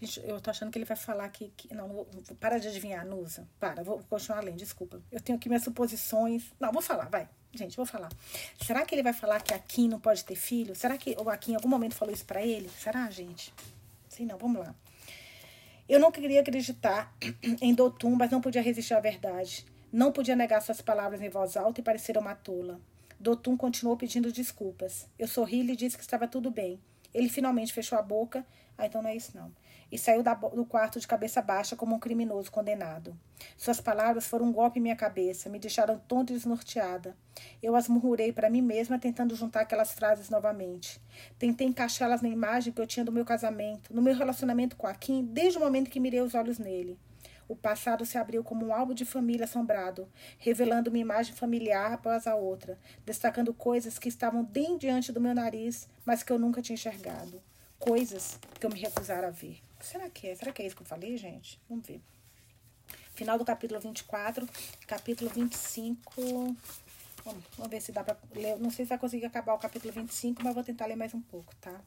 [0.01, 1.53] Gente, eu tô achando que ele vai falar que.
[1.57, 2.09] que não, vou,
[2.41, 3.47] para de adivinhar, Nusa.
[3.61, 5.01] Para, vou continuar além, desculpa.
[5.13, 6.51] Eu tenho aqui minhas suposições.
[6.59, 7.29] Não, vou falar, vai.
[7.53, 8.11] Gente, vou falar.
[8.61, 10.75] Será que ele vai falar que a Kim não pode ter filho?
[10.75, 12.69] Será que o Kim em algum momento falou isso para ele?
[12.69, 13.55] Será, gente?
[14.09, 14.75] Sim, não, vamos lá.
[15.91, 17.13] Eu não queria acreditar
[17.61, 19.67] em Dotum, mas não podia resistir à verdade.
[19.93, 22.81] Não podia negar suas palavras em voz alta e parecer uma tola.
[23.19, 25.09] Dotum continuou pedindo desculpas.
[25.19, 26.81] Eu sorri e lhe disse que estava tudo bem.
[27.13, 28.47] Ele finalmente fechou a boca.
[28.79, 29.51] Ah, então não é isso não.
[29.91, 33.17] E saiu do quarto de cabeça baixa como um criminoso condenado.
[33.57, 37.17] Suas palavras foram um golpe em minha cabeça, me deixaram tonta e desnorteada.
[37.63, 41.01] Eu as murmurei para mim mesma, tentando juntar aquelas frases novamente.
[41.39, 44.95] Tentei encaixá-las na imagem que eu tinha do meu casamento, no meu relacionamento com a
[44.95, 46.99] Kim, desde o momento que mirei os olhos nele.
[47.51, 52.29] O passado se abriu como um álbum de família assombrado, revelando uma imagem familiar após
[52.29, 56.63] a outra, destacando coisas que estavam bem diante do meu nariz, mas que eu nunca
[56.63, 57.43] tinha enxergado.
[57.77, 59.61] Coisas que eu me recusara a ver.
[59.81, 60.35] Será que é?
[60.35, 61.61] Será que é isso que eu falei, gente?
[61.69, 62.01] Vamos ver.
[63.15, 64.49] Final do capítulo 24,
[64.87, 66.57] capítulo 25.
[67.25, 68.59] Vamos, vamos ver se dá pra ler.
[68.59, 71.21] Não sei se vai conseguir acabar o capítulo 25, mas vou tentar ler mais um
[71.21, 71.81] pouco, tá?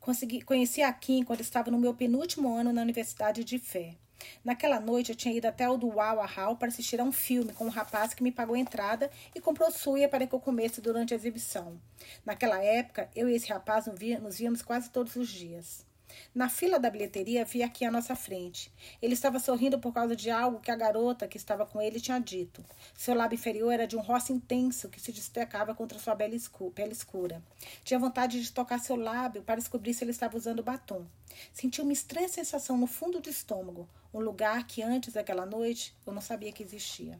[0.00, 3.96] Consegui, conheci a Kim quando estava no meu penúltimo ano na Universidade de Fé.
[4.44, 7.52] Naquela noite eu tinha ido até o do Wow Hall para assistir a um filme
[7.52, 10.80] com um rapaz que me pagou a entrada e comprou suia para que eu comesse
[10.80, 11.80] durante a exibição.
[12.24, 15.89] Naquela época, eu e esse rapaz nos víamos quase todos os dias.
[16.34, 18.72] Na fila da bilheteria, vi aqui à nossa frente.
[19.00, 22.18] Ele estava sorrindo por causa de algo que a garota que estava com ele tinha
[22.18, 22.64] dito.
[22.94, 27.42] Seu lábio inferior era de um rosa intenso que se destacava contra sua pele escura.
[27.84, 31.06] Tinha vontade de tocar seu lábio para descobrir se ele estava usando batom.
[31.52, 36.12] Senti uma estranha sensação no fundo do estômago, um lugar que antes daquela noite eu
[36.12, 37.18] não sabia que existia.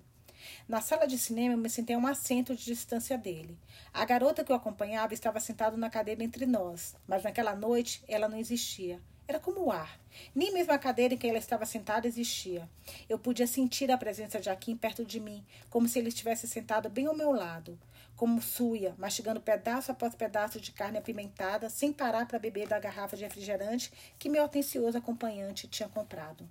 [0.69, 3.59] Na sala de cinema, eu me sentei a um assento de distância dele.
[3.93, 8.29] A garota que o acompanhava estava sentada na cadeira entre nós, mas naquela noite ela
[8.29, 9.01] não existia.
[9.31, 10.01] Era como o ar.
[10.35, 12.69] Nem mesmo a cadeira em que ela estava sentada existia.
[13.09, 16.91] Eu podia sentir a presença de Akin perto de mim, como se ele estivesse sentado
[16.91, 17.79] bem ao meu lado.
[18.17, 23.17] Como suia, mastigando pedaço após pedaço de carne apimentada, sem parar para beber da garrafa
[23.17, 26.49] de refrigerante que meu atencioso acompanhante tinha comprado.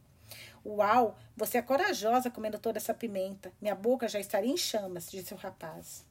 [0.66, 3.52] Uau, você é corajosa comendo toda essa pimenta.
[3.62, 6.06] Minha boca já estaria em chamas, disse o rapaz.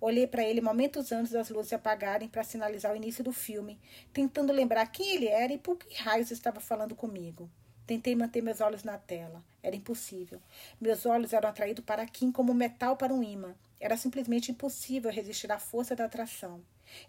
[0.00, 3.78] Olhei para ele momentos antes das luzes apagarem para sinalizar o início do filme,
[4.12, 7.50] tentando lembrar quem ele era e por que raios estava falando comigo.
[7.86, 9.42] Tentei manter meus olhos na tela.
[9.62, 10.40] Era impossível.
[10.80, 13.54] Meus olhos eram atraídos para Kim como metal para um imã.
[13.80, 16.60] Era simplesmente impossível resistir à força da atração.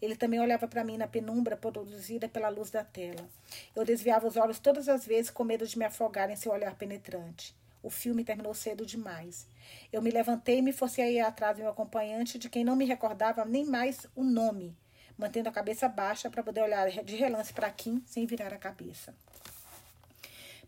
[0.02, 3.28] Ele também olhava para mim na penumbra produzida pela luz da tela.
[3.76, 6.76] Eu desviava os olhos todas as vezes com medo de me afogar em seu olhar
[6.76, 7.56] penetrante.
[7.82, 9.48] O filme terminou cedo demais.
[9.94, 12.76] Eu me levantei e me forcei a ir atrás do meu acompanhante, de quem não
[12.76, 14.76] me recordava nem mais o nome,
[15.18, 19.14] mantendo a cabeça baixa para poder olhar de relance para Kim sem virar a cabeça.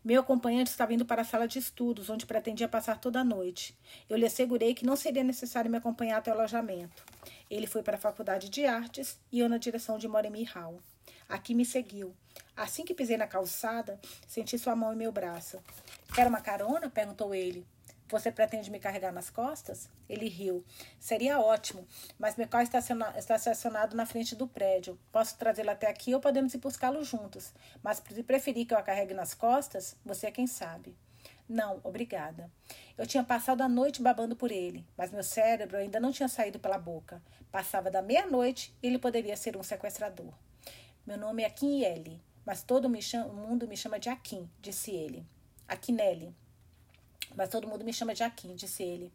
[0.02, 3.76] Meu acompanhante estava indo para a sala de estudos, onde pretendia passar toda a noite.
[4.08, 7.04] Eu lhe assegurei que não seria necessário me acompanhar até o alojamento.
[7.50, 10.80] Ele foi para a faculdade de artes e eu na direção de Moremi Hall.
[11.28, 12.14] Aqui me seguiu.
[12.56, 15.58] Assim que pisei na calçada, senti sua mão em meu braço.
[16.14, 16.88] Quer uma carona?
[16.88, 17.66] perguntou ele.
[18.10, 19.88] Você pretende me carregar nas costas?
[20.08, 20.64] Ele riu.
[20.98, 21.86] Seria ótimo,
[22.18, 24.98] mas meu carro está estacionado na frente do prédio.
[25.12, 27.52] Posso trazê-lo até aqui ou podemos ir buscá-lo juntos.
[27.82, 30.96] Mas se preferir que eu a carregue nas costas, você é quem sabe.
[31.48, 32.50] Não, obrigada.
[32.98, 36.58] Eu tinha passado a noite babando por ele, mas meu cérebro ainda não tinha saído
[36.58, 37.22] pela boca.
[37.50, 40.32] Passava da meia-noite e ele poderia ser um sequestrador.
[41.06, 45.24] Meu nome é Akin mas todo o mundo me chama de Akin, disse ele.
[45.68, 46.34] Akinelli.
[47.36, 49.12] Mas todo mundo me chama de Akin, disse ele.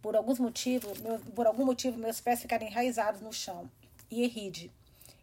[0.00, 3.70] Por, alguns motivos, meu, por algum motivo, meus pés ficaram enraizados no chão.
[4.10, 4.70] Ieride.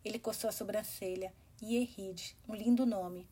[0.03, 1.33] Ele coçou a sobrancelha.
[1.61, 2.35] Ieride.
[2.47, 3.27] Um lindo nome.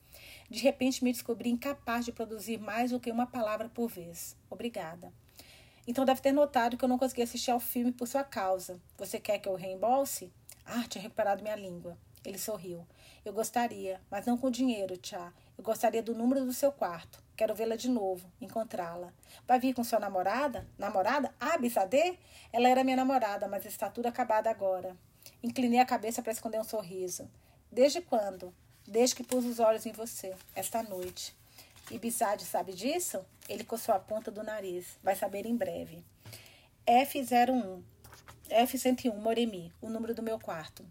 [0.49, 4.35] De repente me descobri incapaz de produzir mais do que uma palavra por vez.
[4.49, 5.11] Obrigada.
[5.85, 8.79] Então deve ter notado que eu não consegui assistir ao filme por sua causa.
[8.97, 10.31] Você quer que eu reembolse?
[10.65, 11.97] Ah, tinha recuperado minha língua.
[12.25, 12.85] Ele sorriu.
[13.25, 15.33] Eu gostaria, mas não com dinheiro, Tchá.
[15.57, 17.21] Eu gostaria do número do seu quarto.
[17.35, 19.13] Quero vê-la de novo, encontrá-la.
[19.47, 20.67] Vai vir com sua namorada?
[20.77, 21.33] Namorada?
[21.39, 22.17] Ah, Bissadê?
[22.51, 24.95] Ela era minha namorada, mas está tudo acabado agora.
[25.41, 27.29] Inclinei a cabeça para esconder um sorriso.
[27.71, 28.53] Desde quando?
[28.87, 31.35] Desde que pus os olhos em você, esta noite.
[31.89, 33.25] E Bissade sabe disso?
[33.49, 34.97] Ele coçou a ponta do nariz.
[35.01, 36.03] Vai saber em breve.
[36.87, 37.81] F01.
[38.49, 40.85] F101, Moremi, o número do meu quarto.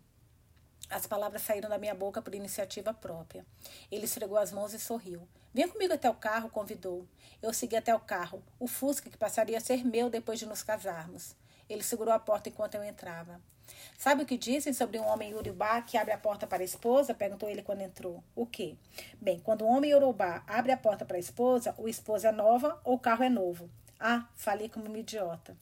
[0.93, 3.47] As palavras saíram da minha boca por iniciativa própria.
[3.91, 5.27] Ele esfregou as mãos e sorriu.
[5.55, 7.09] Venha comigo até o carro, convidou.
[7.41, 10.63] Eu segui até o carro, o Fusca que passaria a ser meu depois de nos
[10.63, 11.35] casarmos.
[11.67, 13.41] Ele segurou a porta enquanto eu entrava.
[13.97, 17.15] Sabe o que dizem sobre um homem urubá que abre a porta para a esposa?
[17.15, 18.23] perguntou ele quando entrou.
[18.37, 18.77] O quê?
[19.19, 22.79] Bem, quando um homem urubá abre a porta para a esposa, o esposa é nova
[22.85, 23.71] ou o carro é novo.
[23.99, 25.57] Ah, falei como uma idiota.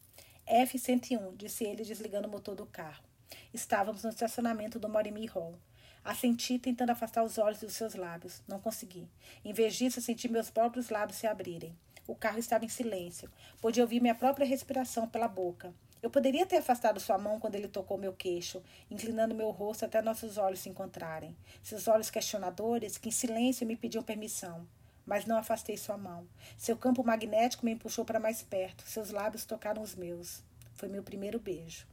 [0.44, 3.09] F-101, disse ele desligando o motor do carro.
[3.52, 5.58] Estávamos no estacionamento do Morimi Hall.
[6.04, 8.42] Assenti, tentando afastar os olhos dos seus lábios.
[8.48, 9.08] Não consegui.
[9.44, 11.76] Em vez disso, senti meus próprios lábios se abrirem.
[12.06, 13.30] O carro estava em silêncio.
[13.60, 15.72] Podia ouvir minha própria respiração pela boca.
[16.02, 20.00] Eu poderia ter afastado sua mão quando ele tocou meu queixo, inclinando meu rosto até
[20.00, 21.36] nossos olhos se encontrarem.
[21.62, 24.66] Seus olhos questionadores, que em silêncio me pediam permissão.
[25.04, 26.26] Mas não afastei sua mão.
[26.56, 28.82] Seu campo magnético me puxou para mais perto.
[28.86, 30.42] Seus lábios tocaram os meus.
[30.72, 31.86] Foi meu primeiro beijo.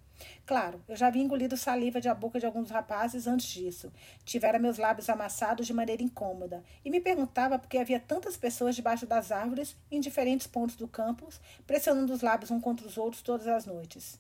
[0.46, 3.92] Claro, eu já havia engolido saliva da boca de alguns rapazes antes disso.
[4.24, 8.76] Tivera meus lábios amassados de maneira incômoda e me perguntava por que havia tantas pessoas
[8.76, 13.22] debaixo das árvores em diferentes pontos do campus, pressionando os lábios uns contra os outros
[13.22, 14.20] todas as noites.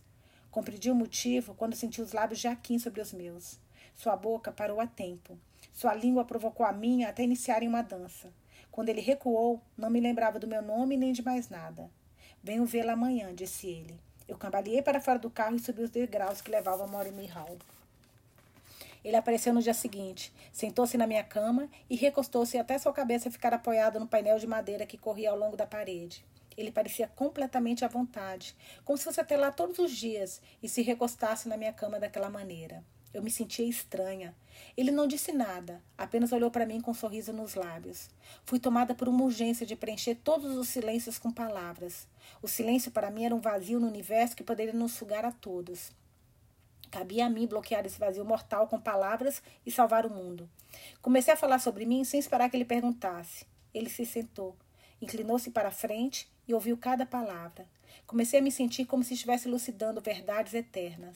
[0.52, 3.60] Compreendi o motivo quando senti os lábios de Aquim sobre os meus.
[3.96, 5.38] Sua boca parou a tempo.
[5.74, 8.32] Sua língua provocou a minha até iniciarem uma dança.
[8.72, 11.90] Quando ele recuou, não me lembrava do meu nome nem de mais nada.
[12.44, 14.00] Venho vê-la amanhã, disse ele.
[14.28, 17.58] Eu cambaleei para fora do carro e subi os degraus que levavam a Morimi Hall.
[19.04, 23.54] Ele apareceu no dia seguinte, sentou-se na minha cama e recostou-se até sua cabeça ficar
[23.54, 26.26] apoiada no painel de madeira que corria ao longo da parede.
[26.58, 30.82] Ele parecia completamente à vontade, como se fosse até lá todos os dias e se
[30.82, 32.84] recostasse na minha cama daquela maneira.
[33.14, 34.36] Eu me sentia estranha.
[34.76, 38.10] Ele não disse nada, apenas olhou para mim com um sorriso nos lábios.
[38.44, 42.08] Fui tomada por uma urgência de preencher todos os silêncios com palavras.
[42.42, 45.92] O silêncio para mim era um vazio no universo que poderia nos sugar a todos.
[46.90, 50.50] Cabia a mim bloquear esse vazio mortal com palavras e salvar o mundo.
[51.02, 53.46] Comecei a falar sobre mim sem esperar que ele perguntasse.
[53.74, 54.56] Ele se sentou,
[55.02, 57.68] inclinou-se para a frente e ouviu cada palavra.
[58.06, 61.16] Comecei a me sentir como se estivesse elucidando verdades eternas.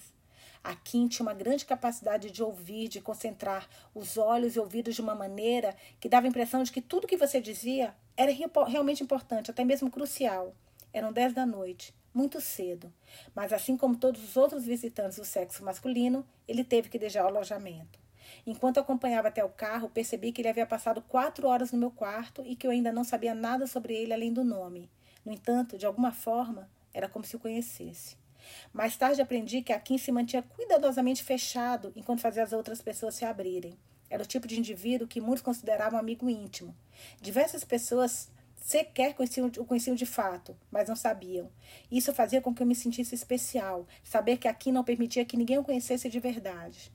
[0.64, 5.01] A Kim tinha uma grande capacidade de ouvir, de concentrar os olhos e ouvidos de
[5.01, 8.32] uma maneira que dava a impressão de que tudo que você dizia era
[8.68, 10.53] realmente importante, até mesmo crucial.
[10.94, 12.92] Eram dez da noite, muito cedo,
[13.34, 17.28] mas assim como todos os outros visitantes do sexo masculino, ele teve que deixar o
[17.28, 18.00] alojamento.
[18.46, 22.44] Enquanto acompanhava até o carro, percebi que ele havia passado quatro horas no meu quarto
[22.46, 24.89] e que eu ainda não sabia nada sobre ele além do nome.
[25.24, 28.18] No entanto, de alguma forma, era como se o conhecesse.
[28.74, 33.24] Mais tarde aprendi que Akin se mantinha cuidadosamente fechado enquanto fazia as outras pessoas se
[33.24, 33.78] abrirem.
[34.10, 36.76] Era o tipo de indivíduo que muitos consideravam amigo íntimo.
[37.22, 38.30] Diversas pessoas
[38.62, 41.49] sequer conheciam, o conheciam de fato, mas não sabiam.
[41.91, 45.57] Isso fazia com que eu me sentisse especial, saber que aqui não permitia que ninguém
[45.57, 46.91] o conhecesse de verdade.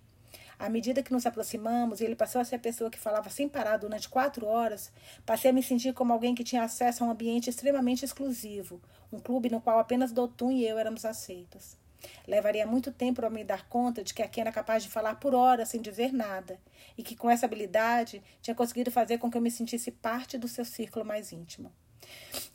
[0.58, 3.76] À medida que nos aproximamos ele passou a ser a pessoa que falava sem parar
[3.76, 4.90] durante quatro horas,
[5.26, 8.80] passei a me sentir como alguém que tinha acesso a um ambiente extremamente exclusivo,
[9.12, 11.76] um clube no qual apenas Dotun e eu éramos aceitos.
[12.26, 15.34] Levaria muito tempo para me dar conta de que Akin era capaz de falar por
[15.34, 16.58] horas sem dizer nada,
[16.96, 20.48] e que com essa habilidade tinha conseguido fazer com que eu me sentisse parte do
[20.48, 21.72] seu círculo mais íntimo.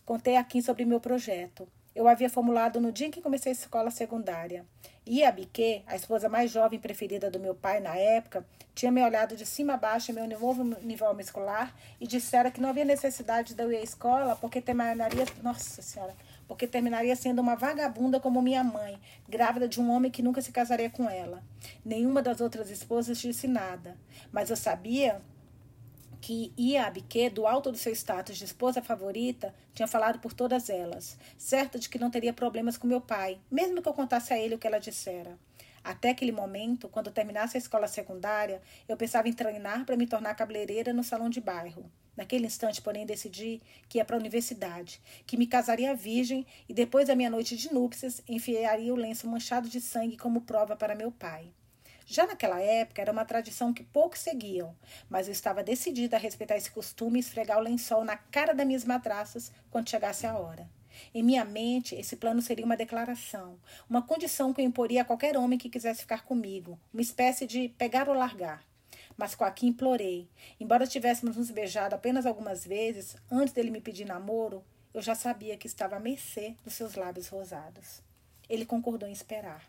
[0.05, 1.67] Contei a Kim sobre meu projeto.
[1.93, 4.65] Eu havia formulado no dia em que comecei a escola secundária.
[5.05, 9.03] E a Biquet, a esposa mais jovem preferida do meu pai na época, tinha me
[9.03, 12.85] olhado de cima a baixo em meu novo nível escolar e dissera que não havia
[12.85, 15.25] necessidade de eu ir à escola porque terminaria.
[15.43, 16.15] Nossa Senhora!
[16.51, 20.51] Porque terminaria sendo uma vagabunda como minha mãe, grávida de um homem que nunca se
[20.51, 21.41] casaria com ela.
[21.83, 23.97] Nenhuma das outras esposas disse nada,
[24.33, 25.21] mas eu sabia
[26.19, 31.17] que Iabique, do alto do seu status de esposa favorita, tinha falado por todas elas,
[31.37, 34.55] certa de que não teria problemas com meu pai, mesmo que eu contasse a ele
[34.55, 35.39] o que ela dissera.
[35.81, 40.35] Até aquele momento, quando terminasse a escola secundária, eu pensava em treinar para me tornar
[40.35, 41.89] cabeleireira no salão de bairro.
[42.15, 47.07] Naquele instante, porém, decidi que ia para a universidade, que me casaria virgem e depois
[47.07, 51.11] da minha noite de núpcias enfiaria o lenço manchado de sangue como prova para meu
[51.11, 51.53] pai.
[52.05, 54.75] Já naquela época, era uma tradição que poucos seguiam,
[55.09, 58.67] mas eu estava decidida a respeitar esse costume e esfregar o lençol na cara das
[58.67, 60.69] minhas madraças quando chegasse a hora.
[61.13, 63.57] Em minha mente, esse plano seria uma declaração,
[63.89, 67.69] uma condição que eu imporia a qualquer homem que quisesse ficar comigo, uma espécie de
[67.69, 68.61] pegar ou largar.
[69.17, 70.27] Mas com Aqui implorei.
[70.59, 75.57] Embora tivéssemos nos beijado apenas algumas vezes, antes dele me pedir namoro, eu já sabia
[75.57, 78.01] que estava à mercê dos seus lábios rosados.
[78.49, 79.63] Ele concordou em esperar.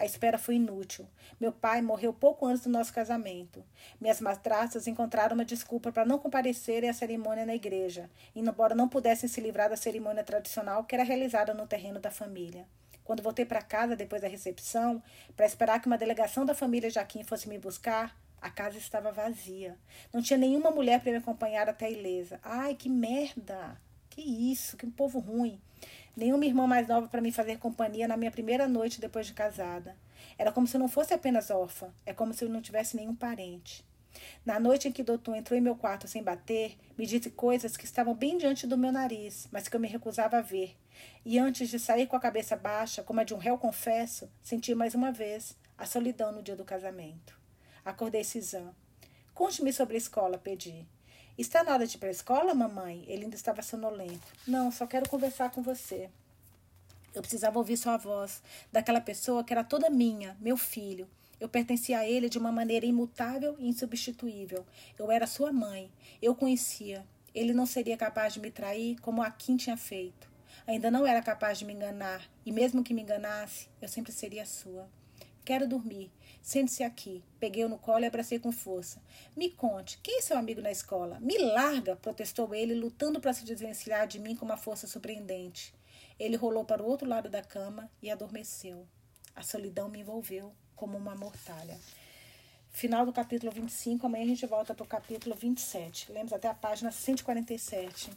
[0.00, 1.06] A espera foi inútil.
[1.38, 3.62] Meu pai morreu pouco antes do nosso casamento.
[4.00, 9.28] Minhas madrastas encontraram uma desculpa para não comparecerem à cerimônia na igreja, embora não pudessem
[9.28, 12.66] se livrar da cerimônia tradicional que era realizada no terreno da família.
[13.04, 15.02] Quando voltei para casa depois da recepção,
[15.36, 19.76] para esperar que uma delegação da família Jaquim fosse me buscar, a casa estava vazia.
[20.12, 22.40] Não tinha nenhuma mulher para me acompanhar até a ilesa.
[22.42, 23.80] Ai, que merda!
[24.08, 25.60] Que isso, que povo ruim.
[26.16, 29.96] Nenhuma irmã mais nova para me fazer companhia na minha primeira noite depois de casada.
[30.36, 33.14] Era como se eu não fosse apenas órfã, é como se eu não tivesse nenhum
[33.14, 33.84] parente.
[34.44, 37.84] Na noite em que doutor entrou em meu quarto sem bater, me disse coisas que
[37.84, 40.76] estavam bem diante do meu nariz, mas que eu me recusava a ver.
[41.24, 44.74] E antes de sair com a cabeça baixa, como a de um réu confesso, senti
[44.74, 47.39] mais uma vez a solidão no dia do casamento.
[47.90, 48.72] Acordei Cisã.
[49.34, 50.86] Conte-me sobre a escola, pedi.
[51.36, 53.04] Está na hora de ir para a escola, mamãe?
[53.08, 54.32] Ele ainda estava sonolento.
[54.46, 56.08] Não, só quero conversar com você.
[57.12, 61.08] Eu precisava ouvir sua voz, daquela pessoa que era toda minha, meu filho.
[61.40, 64.64] Eu pertencia a ele de uma maneira imutável e insubstituível.
[64.96, 65.90] Eu era sua mãe.
[66.22, 67.04] Eu conhecia.
[67.34, 70.30] Ele não seria capaz de me trair como a Kim tinha feito.
[70.64, 74.46] Ainda não era capaz de me enganar, e mesmo que me enganasse, eu sempre seria
[74.46, 74.88] sua.
[75.44, 76.12] Quero dormir.
[76.42, 77.22] Sente-se aqui.
[77.38, 79.02] Peguei-o no colo e abracei com força.
[79.36, 81.18] Me conte, quem é seu amigo na escola?
[81.20, 85.74] Me larga, protestou ele, lutando para se desvencilhar de mim com uma força surpreendente.
[86.18, 88.86] Ele rolou para o outro lado da cama e adormeceu.
[89.34, 91.78] A solidão me envolveu como uma mortalha.
[92.72, 96.12] Final do capítulo 25, amanhã a gente volta para o capítulo 27.
[96.12, 98.10] Lemos até a página 147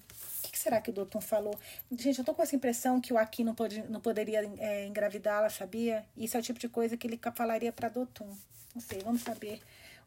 [0.53, 1.59] que será que o doutor falou?
[1.91, 5.49] Gente, eu tô com essa impressão que o Aki não, pode, não poderia é, engravidá-la,
[5.49, 6.05] sabia?
[6.15, 8.27] Isso é o tipo de coisa que ele falaria para doutor.
[8.73, 9.59] Não sei, vamos saber.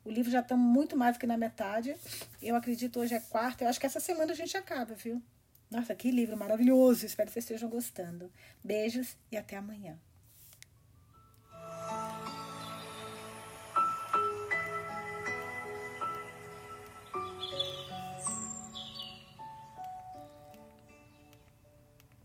[0.04, 1.96] O livro já está muito mais do que na metade.
[2.40, 3.64] Eu acredito hoje é quarta.
[3.64, 5.20] Eu acho que essa semana a gente acaba, viu?
[5.68, 7.04] Nossa, que livro maravilhoso.
[7.04, 8.30] Espero que vocês estejam gostando.
[8.62, 9.98] Beijos e até amanhã.